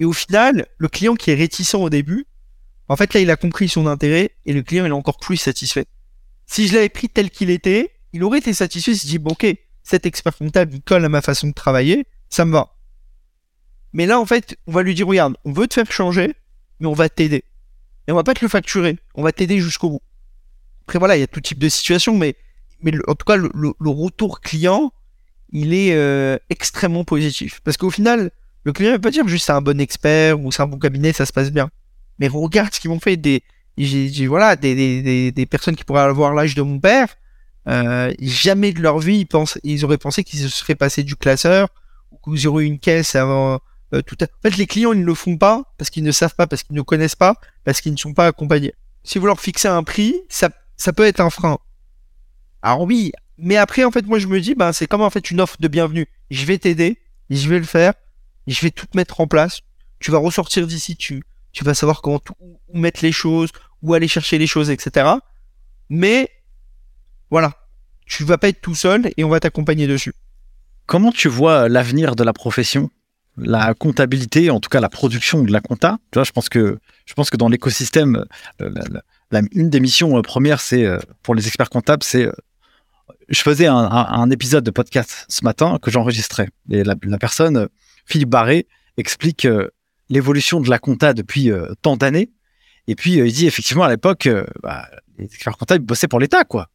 [0.00, 2.26] Et au final, le client qui est réticent au début,
[2.88, 5.36] en fait, là, il a compris son intérêt et le client, il est encore plus
[5.36, 5.86] satisfait.
[6.48, 9.32] Si je l'avais pris tel qu'il était, il aurait été satisfait, il se dit, bon,
[9.32, 9.46] ok,
[9.82, 12.74] cet expert comptable, il colle à ma façon de travailler, ça me va.
[13.92, 16.34] Mais là, en fait, on va lui dire, regarde, on veut te faire changer,
[16.80, 17.44] mais on va t'aider.
[18.06, 20.02] Et on va pas te le facturer, on va t'aider jusqu'au bout.
[20.86, 22.34] Après, voilà, il y a tout type de situation, mais,
[22.82, 24.90] mais en tout cas, le, retour client,
[25.50, 27.60] il est euh, extrêmement positif.
[27.62, 28.30] Parce qu'au final,
[28.64, 30.78] le client ne peut pas dire juste c'est un bon expert ou c'est un bon
[30.78, 31.70] cabinet, ça se passe bien.
[32.18, 33.18] Mais regarde ce qu'ils m'ont fait.
[33.18, 33.42] Des,
[33.86, 37.08] j'ai, voilà, des, des, des, personnes qui pourraient avoir l'âge de mon père,
[37.68, 41.16] euh, jamais de leur vie, ils, pensent, ils auraient pensé qu'ils se seraient passés du
[41.16, 41.68] classeur
[42.10, 43.60] ou qu'ils auraient une caisse avant
[43.94, 44.16] euh, tout.
[44.20, 44.24] À...
[44.24, 46.62] En fait, les clients, ils ne le font pas parce qu'ils ne savent pas, parce
[46.62, 48.74] qu'ils ne connaissent pas, parce qu'ils ne sont pas accompagnés.
[49.04, 51.58] Si vous leur fixez un prix, ça, ça peut être un frein.
[52.62, 55.30] Alors oui, mais après, en fait, moi, je me dis, ben, c'est comme en fait
[55.30, 56.08] une offre de bienvenue.
[56.30, 56.98] Je vais t'aider,
[57.30, 57.94] je vais le faire,
[58.46, 59.60] je vais tout mettre en place.
[60.00, 61.22] Tu vas ressortir d'ici, tu,
[61.52, 63.50] tu vas savoir comment tout, où mettre les choses,
[63.82, 65.06] où aller chercher les choses, etc.
[65.88, 66.30] Mais
[67.30, 67.52] voilà,
[68.06, 70.12] tu vas pas être tout seul et on va t'accompagner dessus.
[70.86, 72.90] Comment tu vois l'avenir de la profession?
[73.36, 75.98] La comptabilité, en tout cas la production de la compta?
[76.10, 78.24] Tu vois, je pense que je pense que dans l'écosystème,
[78.60, 82.28] euh, une des missions euh, premières, c'est euh, pour les experts comptables, c'est
[83.28, 87.68] je faisais un, épisode de podcast ce matin que j'enregistrais et la, personne
[88.06, 88.66] Philippe Barré
[88.96, 89.46] explique
[90.08, 91.50] l'évolution de la compta depuis
[91.82, 92.30] tant d'années.
[92.88, 94.28] Et puis il dit effectivement à l'époque,
[94.62, 96.68] bah, les experts comptables bossaient pour l'État, quoi.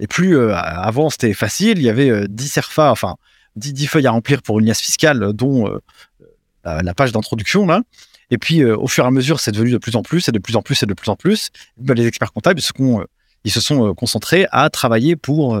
[0.00, 3.16] Et plus avant c'était facile, il y avait 10 CERFA, enfin
[3.56, 7.82] 10, feuilles à remplir pour une liasse fiscale, dont euh, la, page d'introduction là.
[8.30, 10.32] Et puis, euh, au fur et à mesure, c'est devenu de plus en plus, et
[10.32, 11.50] de plus en plus, et de plus en plus.
[11.76, 13.04] Ben, les experts comptables, ils,
[13.44, 15.60] ils se sont euh, concentrés à travailler pour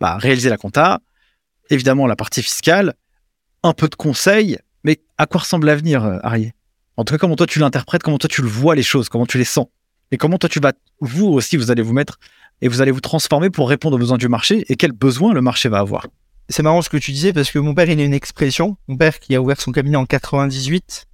[0.00, 1.00] bah, réaliser la compta,
[1.70, 2.94] évidemment la partie fiscale,
[3.62, 6.52] un peu de conseils, mais à quoi ressemble l'avenir, Arié
[6.96, 9.26] En tout cas, comment toi tu l'interprètes, comment toi tu le vois les choses, comment
[9.26, 9.66] tu les sens.
[10.12, 12.18] Et comment toi tu vas, vous aussi, vous allez vous mettre
[12.62, 15.42] et vous allez vous transformer pour répondre aux besoins du marché et quels besoins le
[15.42, 16.06] marché va avoir.
[16.48, 18.76] C'est marrant ce que tu disais parce que mon père il a une expression.
[18.86, 21.06] Mon père qui a ouvert son cabinet en 98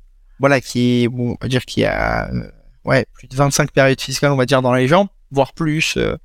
[0.43, 2.51] voilà qui est bon on va dire qu'il a euh,
[2.85, 6.17] ouais plus de 25 périodes fiscales on va dire dans les jambes voire plus euh,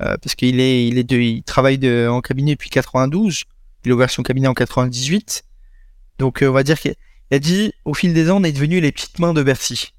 [0.00, 1.78] euh, parce qu'il est il est de, il travaille
[2.08, 3.44] en cabinet depuis 92
[3.84, 5.44] il a ouvert son cabinet en 98
[6.18, 6.94] donc on va dire qu'il
[7.30, 9.92] a dit au fil des ans on est devenu les petites mains de Bercy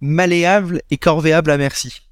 [0.00, 2.02] malléable et corvéable à merci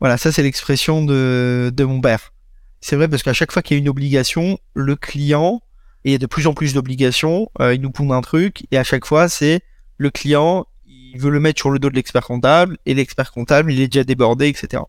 [0.00, 2.32] voilà ça c'est l'expression de de mon père
[2.80, 5.60] c'est vrai parce qu'à chaque fois qu'il y a une obligation, le client,
[6.04, 8.64] et il y a de plus en plus d'obligations, euh, il nous pond un truc,
[8.70, 9.60] et à chaque fois, c'est
[9.98, 13.72] le client, il veut le mettre sur le dos de l'expert comptable, et l'expert comptable,
[13.72, 14.82] il est déjà débordé, etc.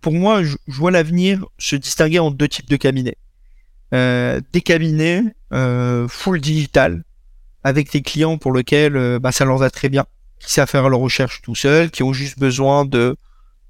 [0.00, 3.16] Pour moi, je, vois l'avenir se distinguer en deux types de cabinets.
[3.92, 7.02] Euh, des cabinets euh, full digital,
[7.64, 10.04] avec des clients pour lesquels bah, ça leur va très bien,
[10.38, 13.16] qui savent faire leur recherche tout seul, qui ont juste besoin de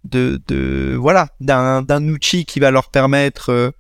[0.05, 3.70] de, de voilà d'un, d'un outil qui va leur permettre euh,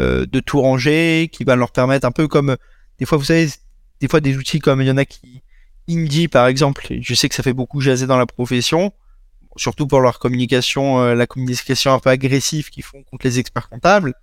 [0.00, 2.56] euh, de tout ranger, qui va leur permettre un peu comme
[2.98, 3.48] des fois vous savez
[4.00, 5.42] des fois des outils comme il y en a qui
[5.88, 8.92] Indie par exemple, je sais que ça fait beaucoup jaser dans la profession,
[9.56, 13.68] surtout pour leur communication, euh, la communication un peu agressive qu'ils font contre les experts
[13.68, 14.14] comptables.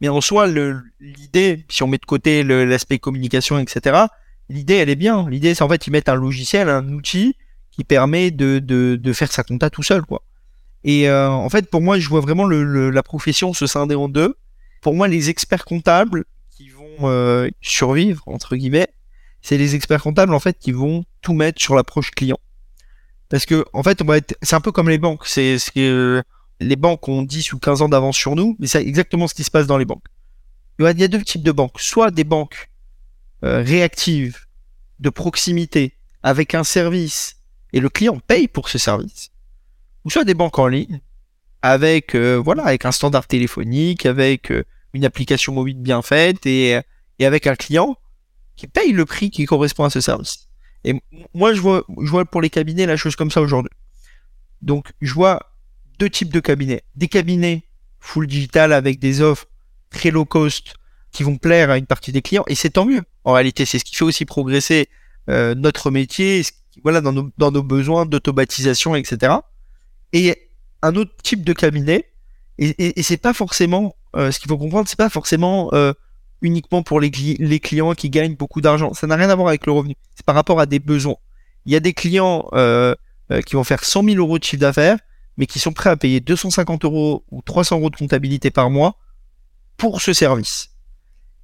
[0.00, 4.04] Mais en soi, l'idée, si on met de côté l'aspect communication, etc.,
[4.50, 5.28] l'idée, elle est bien.
[5.28, 7.36] L'idée, c'est en fait, ils mettent un logiciel, un outil
[7.70, 10.22] qui permet de, faire sa compta tout seul, quoi.
[10.82, 14.36] Et euh, en fait, pour moi, je vois vraiment la profession se scinder en deux.
[14.82, 18.88] Pour moi, les experts comptables qui vont euh, survivre, entre guillemets,
[19.42, 22.38] c'est les experts comptables, en fait, qui vont tout mettre sur l'approche client.
[23.28, 25.26] Parce que, en fait, on être, c'est un peu comme les banques.
[25.26, 26.22] C'est ce que
[26.60, 29.44] les banques ont 10 ou 15 ans d'avance sur nous, mais c'est exactement ce qui
[29.44, 30.04] se passe dans les banques.
[30.78, 31.78] Il y a deux types de banques.
[31.78, 32.69] Soit des banques
[33.44, 34.46] euh, réactives,
[34.98, 37.36] de proximité, avec un service,
[37.72, 39.30] et le client paye pour ce service
[40.04, 41.00] ou soit des banques en ligne
[41.62, 44.64] avec euh, voilà avec un standard téléphonique, avec euh,
[44.94, 46.80] une application mobile bien faite et,
[47.18, 47.96] et avec un client
[48.56, 50.48] qui paye le prix qui correspond à ce service.
[50.84, 51.00] Et
[51.34, 53.70] moi je vois je vois pour les cabinets la chose comme ça aujourd'hui.
[54.62, 55.52] Donc je vois
[55.98, 57.64] deux types de cabinets, des cabinets
[58.00, 59.46] full digital avec des offres
[59.90, 60.74] très low cost
[61.12, 62.44] qui vont plaire à une partie des clients.
[62.46, 63.02] Et c'est tant mieux.
[63.24, 64.88] En réalité, c'est ce qui fait aussi progresser
[65.28, 66.42] euh, notre métier,
[66.82, 69.34] voilà, dans nos, dans nos besoins d'automatisation, etc.
[70.12, 70.48] Et
[70.82, 72.06] un autre type de cabinet,
[72.58, 75.94] et, et, c'est pas forcément, euh, ce qu'il faut comprendre, c'est pas forcément euh,
[76.42, 78.92] uniquement pour les, les, clients qui gagnent beaucoup d'argent.
[78.92, 79.96] Ça n'a rien à voir avec le revenu.
[80.14, 81.16] C'est par rapport à des besoins.
[81.64, 82.94] Il y a des clients euh,
[83.30, 84.98] euh qui vont faire 100 000 euros de chiffre d'affaires,
[85.38, 88.96] mais qui sont prêts à payer 250 euros ou 300 euros de comptabilité par mois
[89.78, 90.70] pour ce service.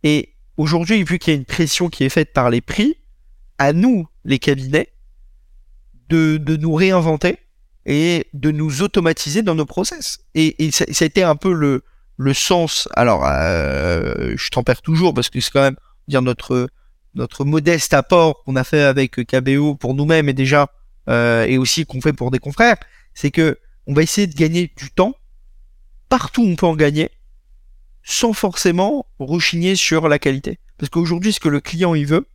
[0.02, 2.96] Et aujourd'hui, vu qu'il y a une pression qui est faite par les prix,
[3.58, 4.92] à nous, les cabinets,
[6.08, 7.38] de, de nous réinventer
[7.84, 10.18] et de nous automatiser dans nos process.
[10.34, 11.82] Et, et ça, ça, a été un peu le,
[12.16, 12.88] le sens.
[12.94, 15.76] Alors, euh, je t'en perds toujours parce que c'est quand même
[16.08, 16.68] dire notre
[17.14, 20.68] notre modeste apport qu'on a fait avec KBO pour nous-mêmes et déjà
[21.08, 22.76] euh, et aussi qu'on fait pour des confrères,
[23.14, 25.14] c'est que on va essayer de gagner du temps
[26.08, 27.10] partout où on peut en gagner
[28.06, 30.60] sans forcément rechigner sur la qualité.
[30.78, 32.26] Parce qu'aujourd'hui, ce que le client il veut,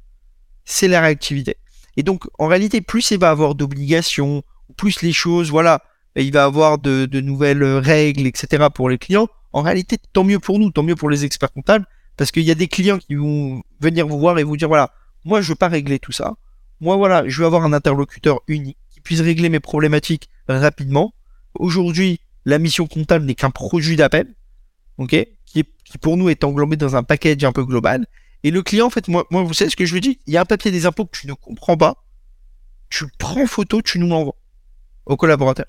[0.65, 1.55] c'est la réactivité.
[1.95, 4.43] Et donc, en réalité, plus il va avoir d'obligations,
[4.76, 5.82] plus les choses, voilà,
[6.17, 8.67] il va avoir de, nouvelles règles, etc.
[8.74, 9.30] pour les clients.
[9.53, 11.86] En réalité, tant mieux pour nous, tant mieux pour les experts comptables,
[12.17, 14.93] parce qu'il y a des clients qui vont venir vous voir et vous dire, voilà,
[15.24, 16.36] moi, je veux pas régler tout ça.
[16.82, 21.13] Moi, voilà, je veux avoir un interlocuteur unique qui puisse régler mes problématiques rapidement.
[21.53, 24.36] Aujourd'hui, la mission comptable n'est qu'un produit d'appel,
[24.97, 25.15] ok,
[25.45, 28.05] qui, qui pour nous est englobé dans un package un peu global.
[28.43, 30.19] Et le client, en fait, moi, moi vous savez ce que je lui dis?
[30.27, 32.03] Il y a un papier des impôts que tu ne comprends pas.
[32.89, 34.35] Tu prends photo, tu nous l'envoies
[35.05, 35.65] au collaborateur.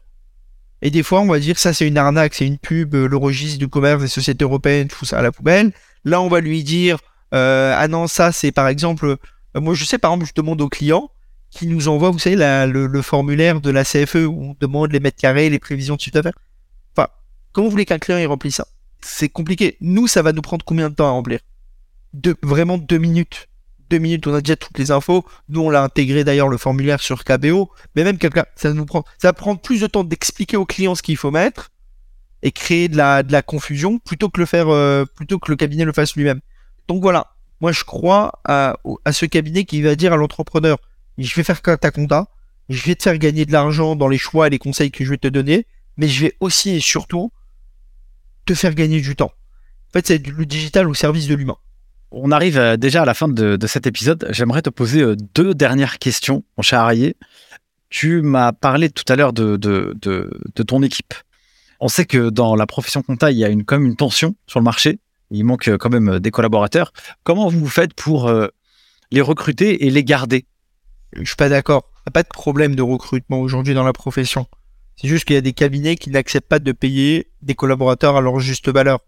[0.80, 3.58] Et des fois, on va dire ça c'est une arnaque, c'est une pub, le registre
[3.58, 5.72] du commerce des sociétés européennes, tout ça à la poubelle.
[6.04, 6.98] Là, on va lui dire
[7.34, 10.60] euh, ah non, ça c'est par exemple, euh, moi je sais par exemple, je demande
[10.60, 11.10] au client
[11.50, 15.20] qui nous envoie, vous savez, le, formulaire de la CFE où on demande les mètres
[15.20, 16.38] carrés, les prévisions de chiffre d'affaires.
[16.96, 17.08] Enfin,
[17.52, 18.66] comment vous voulez qu'un client il remplisse ça?
[19.04, 19.76] C'est compliqué.
[19.80, 21.40] Nous, ça va nous prendre combien de temps à remplir?
[22.42, 23.48] Vraiment deux minutes
[23.92, 25.24] deux minutes, on a déjà toutes les infos.
[25.50, 27.70] Nous, on l'a intégré d'ailleurs le formulaire sur KBO.
[27.94, 30.94] Mais même quelqu'un, ça nous prend, ça va prendre plus de temps d'expliquer au client
[30.94, 31.70] ce qu'il faut mettre
[32.42, 35.56] et créer de la, de la confusion plutôt que le faire, euh, plutôt que le
[35.56, 36.40] cabinet le fasse lui-même.
[36.88, 37.34] Donc voilà.
[37.60, 40.78] Moi, je crois à, à ce cabinet qui va dire à l'entrepreneur,
[41.18, 42.28] je vais faire ta compta,
[42.70, 45.10] je vais te faire gagner de l'argent dans les choix et les conseils que je
[45.10, 45.66] vais te donner,
[45.98, 47.30] mais je vais aussi et surtout
[48.44, 49.32] te faire gagner du temps.
[49.32, 51.56] En fait, c'est le digital au service de l'humain.
[52.12, 54.28] On arrive euh, déjà à la fin de, cet épisode.
[54.30, 57.16] J'aimerais te poser euh, deux dernières questions, mon cher Arié.
[57.88, 61.14] Tu m'as parlé tout à l'heure de, de, ton équipe.
[61.80, 64.60] On sait que dans la profession comptable, il y a une, comme une tension sur
[64.60, 64.98] le marché.
[65.30, 66.92] Il manque euh, quand même des collaborateurs.
[67.22, 68.32] Comment vous faites pour
[69.10, 70.46] les recruter et les garder?
[71.14, 71.90] Je suis pas d'accord.
[71.98, 74.46] Il n'y a pas de problème de recrutement aujourd'hui dans la profession.
[74.96, 78.20] C'est juste qu'il y a des cabinets qui n'acceptent pas de payer des collaborateurs à
[78.20, 79.00] leur juste valeur,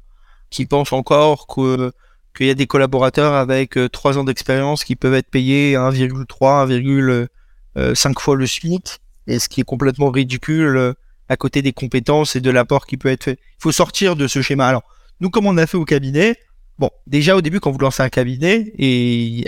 [0.51, 1.93] qui pensent encore que
[2.35, 6.68] qu'il y a des collaborateurs avec 3 euh, ans d'expérience qui peuvent être payés 1,3,
[6.68, 7.28] 1,5
[7.76, 10.95] euh, fois le SMIC, et ce qui est complètement ridicule euh,
[11.28, 13.39] à côté des compétences et de l'apport qui peut être fait.
[13.59, 14.66] Il faut sortir de ce schéma.
[14.66, 14.82] Alors,
[15.20, 16.37] nous, comme on a fait au cabinet,
[16.78, 19.45] bon, déjà au début, quand vous lancez un cabinet, et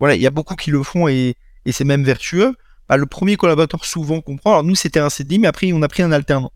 [0.00, 2.54] voilà, il y a beaucoup qui le font et, et c'est même vertueux,
[2.88, 4.52] bah, le premier collaborateur souvent comprend.
[4.52, 6.52] Alors nous, c'était un CDI, mais après, on a pris un alternant.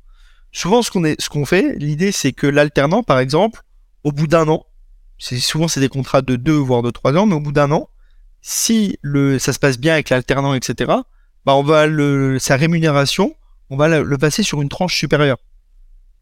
[0.53, 3.63] Souvent, ce qu'on fait, l'idée, c'est que l'alternant, par exemple,
[4.05, 4.67] au bout d'un an,
[5.19, 7.89] souvent c'est des contrats de deux voire de trois ans, mais au bout d'un an,
[8.41, 10.91] si le ça se passe bien avec l'alternant, etc.
[11.45, 11.87] Bah on va
[12.39, 13.35] sa rémunération,
[13.69, 15.39] on va le, passer sur une tranche supérieure.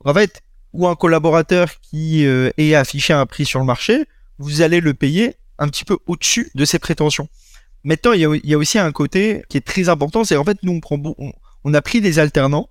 [0.05, 0.43] En fait,
[0.73, 4.05] ou un collaborateur qui euh, affiché un prix sur le marché,
[4.39, 7.29] vous allez le payer un petit peu au-dessus de ses prétentions.
[7.89, 10.72] Maintenant, il y, a, aussi un côté qui est très important, c'est en fait nous
[10.72, 11.01] on prend
[11.64, 12.68] on a pris des alternants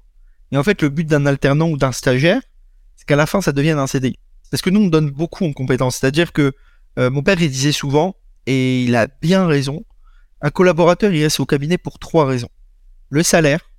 [0.51, 2.39] et en fait le but d'un alternant ou d'un stagiaire,
[2.95, 4.19] c'est qu'à la fin ça devienne un CDI.
[4.51, 5.97] Parce que nous, on donne beaucoup en compétences.
[5.97, 6.53] C'est-à-dire que
[6.99, 8.15] euh, mon père, il disait souvent,
[8.45, 9.83] et il a bien raison,
[10.41, 12.49] un collaborateur, il reste au cabinet pour trois raisons.
[13.09, 13.71] Le salaire,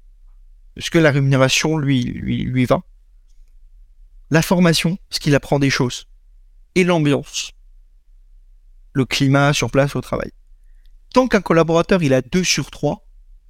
[0.74, 2.82] parce que la rémunération lui, lui, lui va.
[4.30, 6.06] La formation, parce qu'il apprend des choses.
[6.74, 7.52] Et l'ambiance.
[8.92, 10.32] Le climat sur place au travail.
[11.12, 13.06] Tant qu'un collaborateur, il a deux sur trois,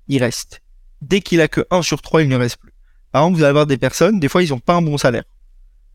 [0.06, 0.62] il reste.
[1.00, 2.72] Dès qu'il a que un sur trois, il ne reste plus.
[3.12, 5.24] Par exemple, vous allez avoir des personnes, des fois, ils n'ont pas un bon salaire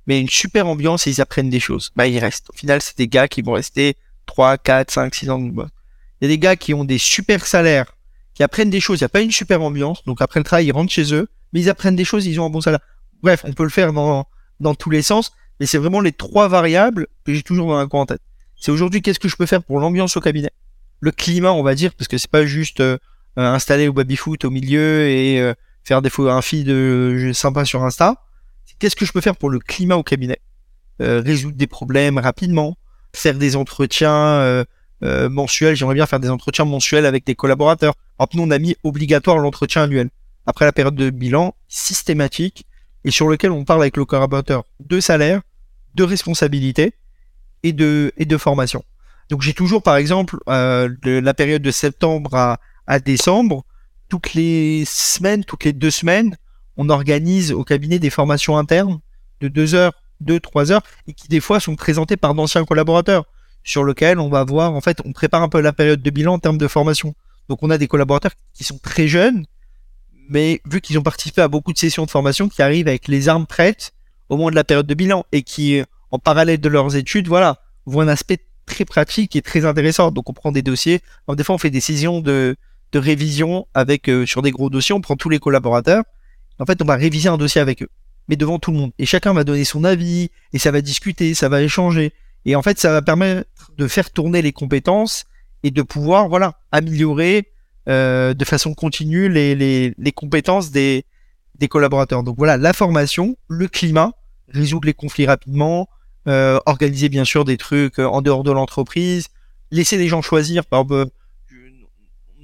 [0.08, 1.92] mais une super ambiance et ils apprennent des choses.
[1.96, 2.50] Bah, ils restent.
[2.50, 3.96] Au final, c'est des gars qui vont rester
[4.26, 5.40] 3, 4, 5, 6 ans.
[5.40, 5.56] Il
[6.22, 7.96] y a des gars qui ont des super salaires,
[8.34, 9.00] qui apprennent des choses.
[9.00, 10.04] Il n'y a pas une super ambiance.
[10.06, 12.46] Donc, après le travail, ils rentrent chez eux, mais ils apprennent des choses, ils ont
[12.46, 12.82] un bon salaire.
[13.22, 14.28] Bref, on peut le faire dans,
[14.60, 17.88] dans tous les sens, mais c'est vraiment les trois variables que j'ai toujours dans la
[17.88, 18.22] coin en tête.
[18.60, 20.52] C'est aujourd'hui, qu'est-ce que je peux faire pour l'ambiance au cabinet?
[21.04, 22.98] Le climat, on va dire, parce que c'est pas juste euh,
[23.36, 27.84] installer au baby-foot au milieu et euh, faire des fois un feed de sympa sur
[27.84, 28.16] Insta
[28.80, 30.40] qu'est-ce que je peux faire pour le climat au cabinet?
[31.00, 32.78] Résoudre des problèmes rapidement,
[33.14, 34.66] faire des entretiens
[35.02, 35.76] mensuels.
[35.76, 37.94] J'aimerais bien faire des entretiens mensuels avec des collaborateurs.
[38.20, 40.10] Alors, nous, on a mis obligatoire l'entretien annuel
[40.46, 42.66] après la période de bilan systématique
[43.06, 45.42] et sur lequel on parle avec le collaborateur de salaire,
[45.96, 46.94] de responsabilité
[47.64, 48.84] et de, et de formation.
[49.30, 53.66] Donc j'ai toujours, par exemple, euh, de la période de septembre à, à décembre,
[54.10, 56.38] toutes les semaines, toutes les deux semaines,
[56.78, 59.00] on organise au cabinet des formations internes
[59.42, 63.26] de deux heures, deux, trois heures, et qui des fois sont présentées par d'anciens collaborateurs,
[63.64, 66.34] sur lequel on va voir, en fait, on prépare un peu la période de bilan
[66.34, 67.14] en termes de formation.
[67.50, 69.46] Donc on a des collaborateurs qui sont très jeunes,
[70.30, 73.30] mais vu qu'ils ont participé à beaucoup de sessions de formation, qui arrivent avec les
[73.30, 73.94] armes prêtes
[74.30, 77.60] au moment de la période de bilan, et qui, en parallèle de leurs études, voilà,
[77.86, 80.12] voient un aspect très pratique et très intéressant.
[80.12, 82.56] Donc on prend des dossiers, des fois on fait des sessions de,
[82.92, 86.04] de révision avec euh, sur des gros dossiers, on prend tous les collaborateurs.
[86.60, 87.90] En fait, on va réviser un dossier avec eux,
[88.28, 88.92] mais devant tout le monde.
[89.00, 92.14] Et chacun va donner son avis, et ça va discuter, ça va échanger.
[92.46, 95.26] Et en fait, ça va permettre de faire tourner les compétences
[95.64, 97.52] et de pouvoir, voilà, améliorer
[97.90, 101.06] euh, de façon continue les, les, les compétences des,
[101.58, 102.22] des collaborateurs.
[102.22, 104.12] Donc voilà, la formation, le climat,
[104.48, 105.90] résoudre les conflits rapidement,
[106.28, 109.28] euh, organiser bien sûr des trucs euh, en dehors de l'entreprise,
[109.72, 110.66] laisser les gens choisir.
[110.66, 111.12] Par exemple,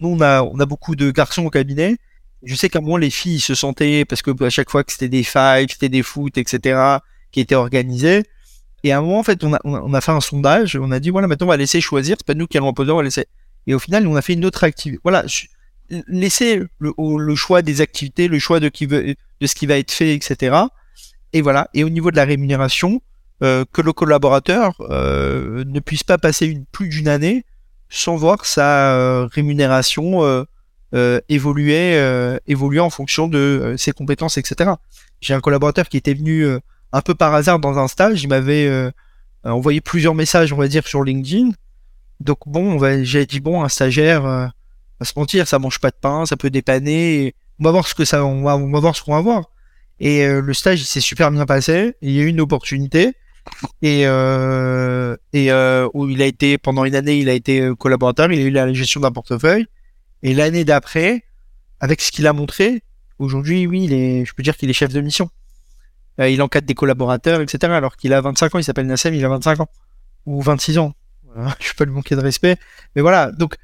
[0.02, 1.98] nous on a, on a beaucoup de garçons au cabinet.
[2.44, 5.10] Je sais qu'à moins les filles se sentaient parce que à chaque fois que c'était
[5.10, 6.98] des fives, c'était des foot, etc.
[7.32, 8.24] qui étaient organisés.
[8.84, 11.02] Et à un moment en fait on a, on a fait un sondage, on a
[11.02, 13.04] dit voilà maintenant on va laisser choisir, c'est pas nous qui allons imposer, on va
[13.04, 13.26] laisser.
[13.68, 15.02] Et au final on a fait une autre activité.
[15.04, 15.26] Voilà,
[16.08, 19.78] laisser le, le, choix des activités, le choix de qui veut, de ce qui va
[19.78, 20.56] être fait, etc.
[21.34, 21.70] Et voilà.
[21.74, 23.02] Et au niveau de la rémunération,
[23.42, 27.46] euh, que le collaborateur euh, ne puisse pas passer une, plus d'une année
[27.88, 30.46] sans voir sa euh, rémunération
[31.30, 31.96] évoluer,
[32.48, 34.72] évoluer en fonction de ses compétences, etc.
[35.22, 36.46] J'ai un collaborateur qui était venu
[36.92, 38.92] un peu par hasard dans un stage, il m'avait
[39.44, 41.52] envoyé plusieurs messages, on va dire, sur LinkedIn.
[42.20, 44.52] Donc bon, j'ai dit bon, un stagiaire, va
[45.04, 47.36] se mentir, ça mange pas de pain, ça peut dépanner.
[47.60, 49.52] On va voir ce que ça, on va, on va voir ce qu'on va voir.
[50.00, 51.96] Et le stage, il s'est super bien passé.
[52.02, 53.14] Il y a eu une opportunité
[53.82, 58.32] et euh, euh, où il a été pendant une année, il a été euh, collaborateur,
[58.32, 59.68] il a eu la gestion d'un portefeuille.
[60.22, 61.24] Et l'année d'après,
[61.80, 62.84] avec ce qu'il a montré,
[63.20, 65.30] aujourd'hui, oui, il je peux dire qu'il est chef de mission.
[66.18, 67.72] Il encadre des collaborateurs, etc.
[67.72, 69.70] Alors qu'il a 25 ans, il s'appelle Nassem, il a 25 ans
[70.26, 70.94] ou 26 ans.
[71.24, 72.58] Voilà, je pas lui manquer de respect,
[72.96, 73.32] mais voilà.
[73.32, 73.56] Donc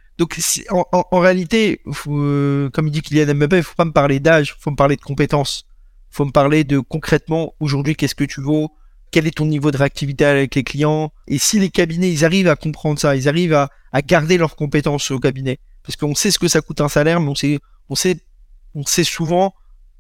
[0.70, 4.56] en, réalité, comme il dit qu'il y a Mbappé, il faut pas me parler d'âge,
[4.60, 5.66] faut me parler de compétences,
[6.10, 8.72] faut me parler de concrètement aujourd'hui qu'est-ce que tu vaux
[9.16, 11.10] quel est ton niveau de réactivité avec les clients.
[11.30, 13.70] Et si les cabinets, ils arrivent à comprendre ça, ils arrivent à,
[14.02, 17.30] garder leurs compétences au cabinet, parce qu'on sait ce que ça coûte un salaire, mais
[17.30, 19.54] on sait, on sait, souvent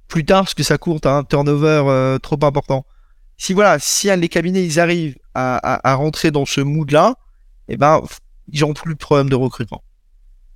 [0.10, 2.86] plus tard ce que ça coûte un turnover euh, trop important.
[3.38, 7.16] Si voilà, si les cabinets ils arrivent à, rentrer dans ce mood-là,
[7.70, 8.02] eh ben
[8.52, 9.82] ils n'auront plus de problème de recrutement.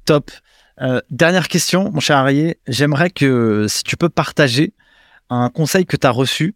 [0.04, 0.32] Top.
[0.82, 2.60] Euh, dernière question, mon cher Arié.
[2.68, 4.74] J'aimerais que si tu peux partager
[5.30, 6.56] un conseil que tu as reçu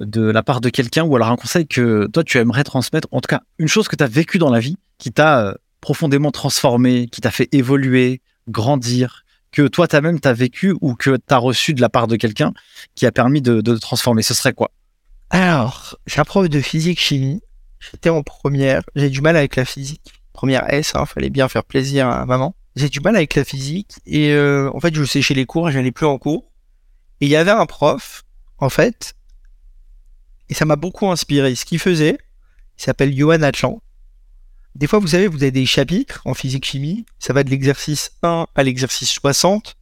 [0.00, 3.20] de la part de quelqu'un ou alors un conseil que toi tu aimerais transmettre, en
[3.20, 6.30] tout cas une chose que tu as vécu dans la vie qui t'a euh, profondément
[6.30, 11.34] transformé, qui t'a fait évoluer, grandir, que toi tu même t'as vécu ou que tu
[11.34, 12.52] as reçu de la part de quelqu'un
[12.94, 14.70] qui a permis de, de transformer, ce serait quoi?
[15.30, 17.40] Alors, j'ai un prof de physique chimie,
[17.78, 21.64] j'étais en première, j'ai du mal avec la physique, première S, hein, fallait bien faire
[21.64, 22.54] plaisir à maman.
[22.76, 25.92] J'ai du mal avec la physique et euh, en fait je séchais les cours, j'allais
[25.92, 26.50] plus en cours.
[27.20, 28.24] Et il y avait un prof,
[28.58, 29.14] en fait,
[30.48, 31.54] et ça m'a beaucoup inspiré.
[31.54, 32.18] Ce qu'il faisait,
[32.78, 33.80] il s'appelle Johan Atlan.
[34.74, 37.06] Des fois, vous savez, vous avez des chapitres en physique-chimie.
[37.18, 39.76] Ça va de l'exercice 1 à l'exercice 60.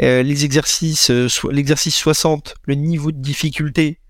[0.00, 4.00] Euh, les exercices, euh, l'exercice 60, le niveau de difficulté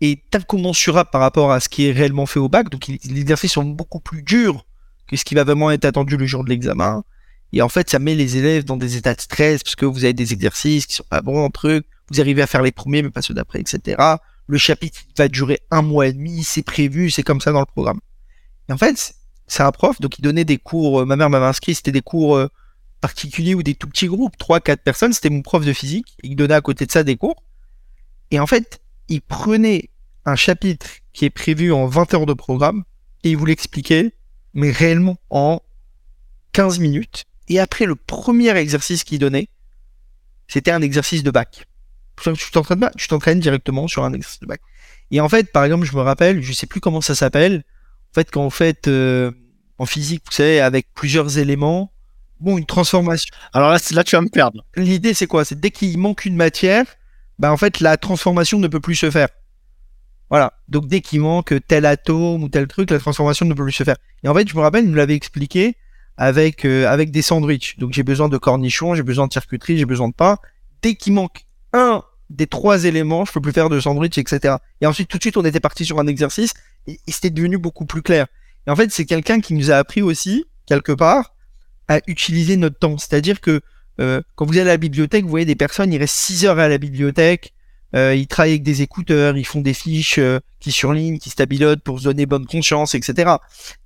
[0.00, 2.70] est incommensurable par rapport à ce qui est réellement fait au bac.
[2.70, 4.64] Donc, les exercices sont beaucoup plus durs
[5.08, 7.02] que ce qui va vraiment être attendu le jour de l'examen.
[7.52, 10.04] Et en fait, ça met les élèves dans des états de stress parce que vous
[10.04, 11.84] avez des exercices qui sont pas bons, truc.
[12.10, 13.96] Vous arrivez à faire les premiers, mais pas ceux d'après, etc
[14.46, 17.66] le chapitre va durer un mois et demi, c'est prévu, c'est comme ça dans le
[17.66, 18.00] programme.
[18.68, 19.14] Et en fait,
[19.46, 22.02] c'est un prof, donc il donnait des cours, euh, ma mère m'avait inscrit, c'était des
[22.02, 22.48] cours euh,
[23.00, 26.36] particuliers ou des tout petits groupes, 3 quatre personnes, c'était mon prof de physique, il
[26.36, 27.42] donnait à côté de ça des cours.
[28.30, 29.90] Et en fait, il prenait
[30.24, 32.84] un chapitre qui est prévu en 20 heures de programme
[33.22, 34.14] et il vous l'expliquait,
[34.54, 35.60] mais réellement en
[36.52, 37.24] 15 minutes.
[37.48, 39.48] Et après le premier exercice qu'il donnait,
[40.48, 41.66] c'était un exercice de bac
[42.16, 44.60] tu t'entraînes tu t'entraînes directement sur un exercice de bac.
[45.10, 47.64] Et en fait, par exemple, je me rappelle, je sais plus comment ça s'appelle.
[48.10, 49.30] En fait, quand on fait euh,
[49.78, 51.92] en physique, vous savez, avec plusieurs éléments,
[52.40, 53.34] bon, une transformation.
[53.52, 54.64] Alors là, là tu vas me perdre.
[54.76, 55.44] L'idée, c'est quoi?
[55.44, 56.86] C'est dès qu'il manque une matière,
[57.38, 59.28] bah en fait, la transformation ne peut plus se faire.
[60.30, 60.54] Voilà.
[60.68, 63.84] Donc dès qu'il manque tel atome ou tel truc, la transformation ne peut plus se
[63.84, 63.96] faire.
[64.22, 65.76] Et en fait, je me rappelle, il nous l'avait expliqué
[66.16, 67.78] avec euh, avec des sandwichs.
[67.78, 70.38] Donc j'ai besoin de cornichons, j'ai besoin de charcuterie, j'ai besoin de pain.
[70.82, 71.43] Dès qu'il manque
[71.74, 74.56] un des trois éléments, je peux plus faire de sandwich, etc.
[74.80, 76.54] Et ensuite, tout de suite, on était parti sur un exercice
[76.86, 78.26] et, c'était devenu beaucoup plus clair.
[78.66, 81.34] Et en fait, c'est quelqu'un qui nous a appris aussi, quelque part,
[81.88, 82.96] à utiliser notre temps.
[82.96, 83.60] C'est-à-dire que
[84.00, 86.58] euh, quand vous allez à la bibliothèque, vous voyez des personnes, ils restent 6 heures
[86.58, 87.52] à la bibliothèque,
[87.94, 91.82] euh, ils travaillent avec des écouteurs, ils font des fiches euh, qui surlignent, qui stabilotent
[91.82, 93.34] pour se donner bonne conscience, etc.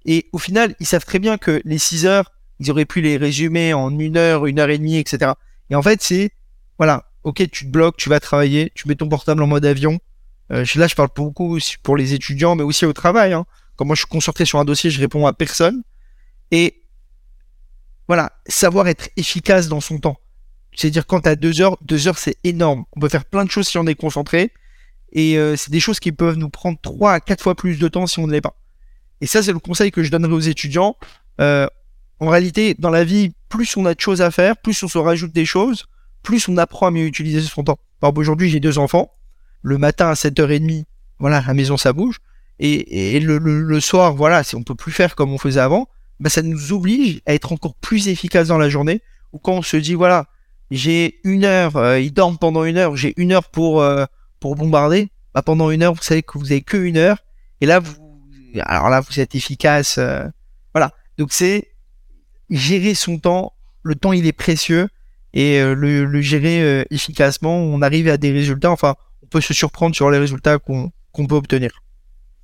[0.07, 3.17] Et au final, ils savent très bien que les 6 heures, ils auraient pu les
[3.17, 5.33] résumer en une heure, une heure et demie, etc.
[5.69, 6.31] Et en fait, c'est,
[6.79, 9.99] voilà, ok, tu te bloques, tu vas travailler, tu mets ton portable en mode avion.
[10.51, 13.33] Euh, là, je parle beaucoup pour les étudiants, mais aussi au travail.
[13.33, 13.45] Hein.
[13.77, 15.83] Quand moi, je suis concentré sur un dossier, je réponds à personne.
[16.51, 16.83] Et
[18.07, 20.19] voilà, savoir être efficace dans son temps.
[20.75, 22.85] C'est-à-dire quand tu as deux heures, deux heures c'est énorme.
[22.97, 24.53] On peut faire plein de choses si on est concentré.
[25.13, 27.89] Et euh, c'est des choses qui peuvent nous prendre trois à quatre fois plus de
[27.89, 28.57] temps si on ne l'est pas.
[29.21, 30.97] Et ça, c'est le conseil que je donnerai aux étudiants.
[31.41, 31.67] Euh,
[32.21, 34.99] en réalité, dans la vie, plus on a de choses à faire, plus on se
[34.99, 35.87] rajoute des choses,
[36.23, 37.79] plus on apprend à mieux utiliser son temps.
[38.01, 39.13] Par exemple, aujourd'hui, j'ai deux enfants.
[39.63, 40.85] Le matin à 7h30,
[41.19, 42.19] voilà, la maison, ça bouge.
[42.61, 45.89] Et, le, le, soir, voilà, si on peut plus faire comme on faisait avant,
[46.19, 49.01] bah, ça nous oblige à être encore plus efficace dans la journée.
[49.33, 50.27] Ou quand on se dit, voilà,
[50.71, 54.05] j'ai une heure, euh, ils dorment pendant une heure, j'ai une heure pour, euh,
[54.41, 55.09] pour bombarder.
[55.35, 57.19] Bah, pendant une heure, vous savez que vous avez que une heure.
[57.61, 57.95] Et là, vous,
[58.63, 59.99] alors là, vous êtes efficace.
[59.99, 60.25] Euh,
[60.75, 60.93] voilà.
[61.17, 61.69] Donc c'est
[62.51, 63.53] gérer son temps.
[63.83, 64.89] Le temps, il est précieux.
[65.35, 68.71] Et le, le, gérer efficacement, on arrive à des résultats.
[68.71, 70.91] Enfin, on peut se surprendre sur les résultats qu'on
[71.27, 71.71] peut obtenir.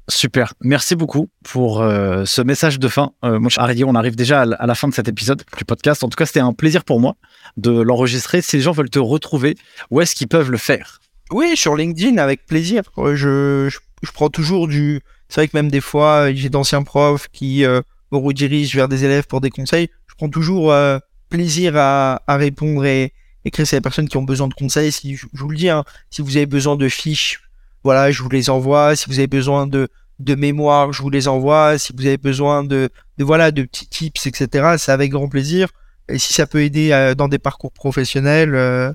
[0.09, 3.13] Super, merci beaucoup pour euh, ce message de fin.
[3.25, 6.05] Euh, cher on arrive déjà à la fin de cet épisode du podcast.
[6.05, 7.17] En tout cas, c'était un plaisir pour moi
[7.57, 8.43] de l'enregistrer.
[8.43, 9.57] Si les gens veulent te retrouver,
[9.91, 11.01] où est-ce qu'ils peuvent le faire?
[11.31, 12.83] Oui, sur LinkedIn, avec plaisir.
[12.99, 15.01] Je, je, prends toujours du...
[15.31, 17.81] C'est vrai que même des fois, j'ai d'anciens profs qui euh,
[18.13, 19.89] me redirigent vers des élèves pour des conseils.
[20.07, 20.99] Je prends toujours euh,
[21.35, 23.13] plaisir à, répondre et
[23.45, 24.93] écrire à des personnes qui ont besoin de conseils.
[24.93, 27.41] Si, je, vous le dis, hein, si vous avez besoin de fiches
[27.85, 28.97] voilà, je vous les envoie.
[28.97, 31.77] Si vous avez besoin de, de mémoire, je vous les envoie.
[31.79, 35.69] Si vous avez besoin de, de voilà, de petits tips, etc., c'est avec grand plaisir.
[36.09, 38.93] Et si ça peut aider euh, dans des parcours professionnels, euh,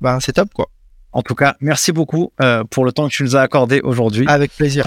[0.00, 0.70] ben c'est top, quoi.
[1.12, 4.26] En tout cas, merci beaucoup euh, pour le temps que tu nous as accordé aujourd'hui.
[4.28, 4.84] Avec plaisir.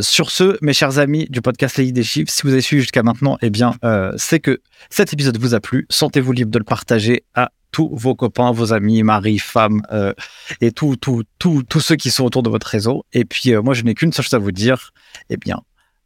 [0.00, 3.02] sur ce, mes chers amis du podcast Les des chiffres, si vous avez suivi jusqu'à
[3.02, 3.74] maintenant, eh bien,
[4.16, 5.86] c'est que cet épisode vous a plu.
[5.90, 10.12] Sentez-vous libre de le partager à tous vos copains, vos amis, mari, femme euh,
[10.60, 13.04] et tous tout, tout, tous ceux qui sont autour de votre réseau.
[13.12, 14.92] Et puis, euh, moi, je n'ai qu'une seule chose à vous dire.
[15.30, 15.60] Eh bien,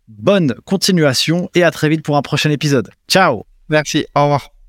[0.09, 2.91] bonne continuation et à très vite pour un prochain épisode.
[3.09, 4.62] Ciao Merci, au revoir.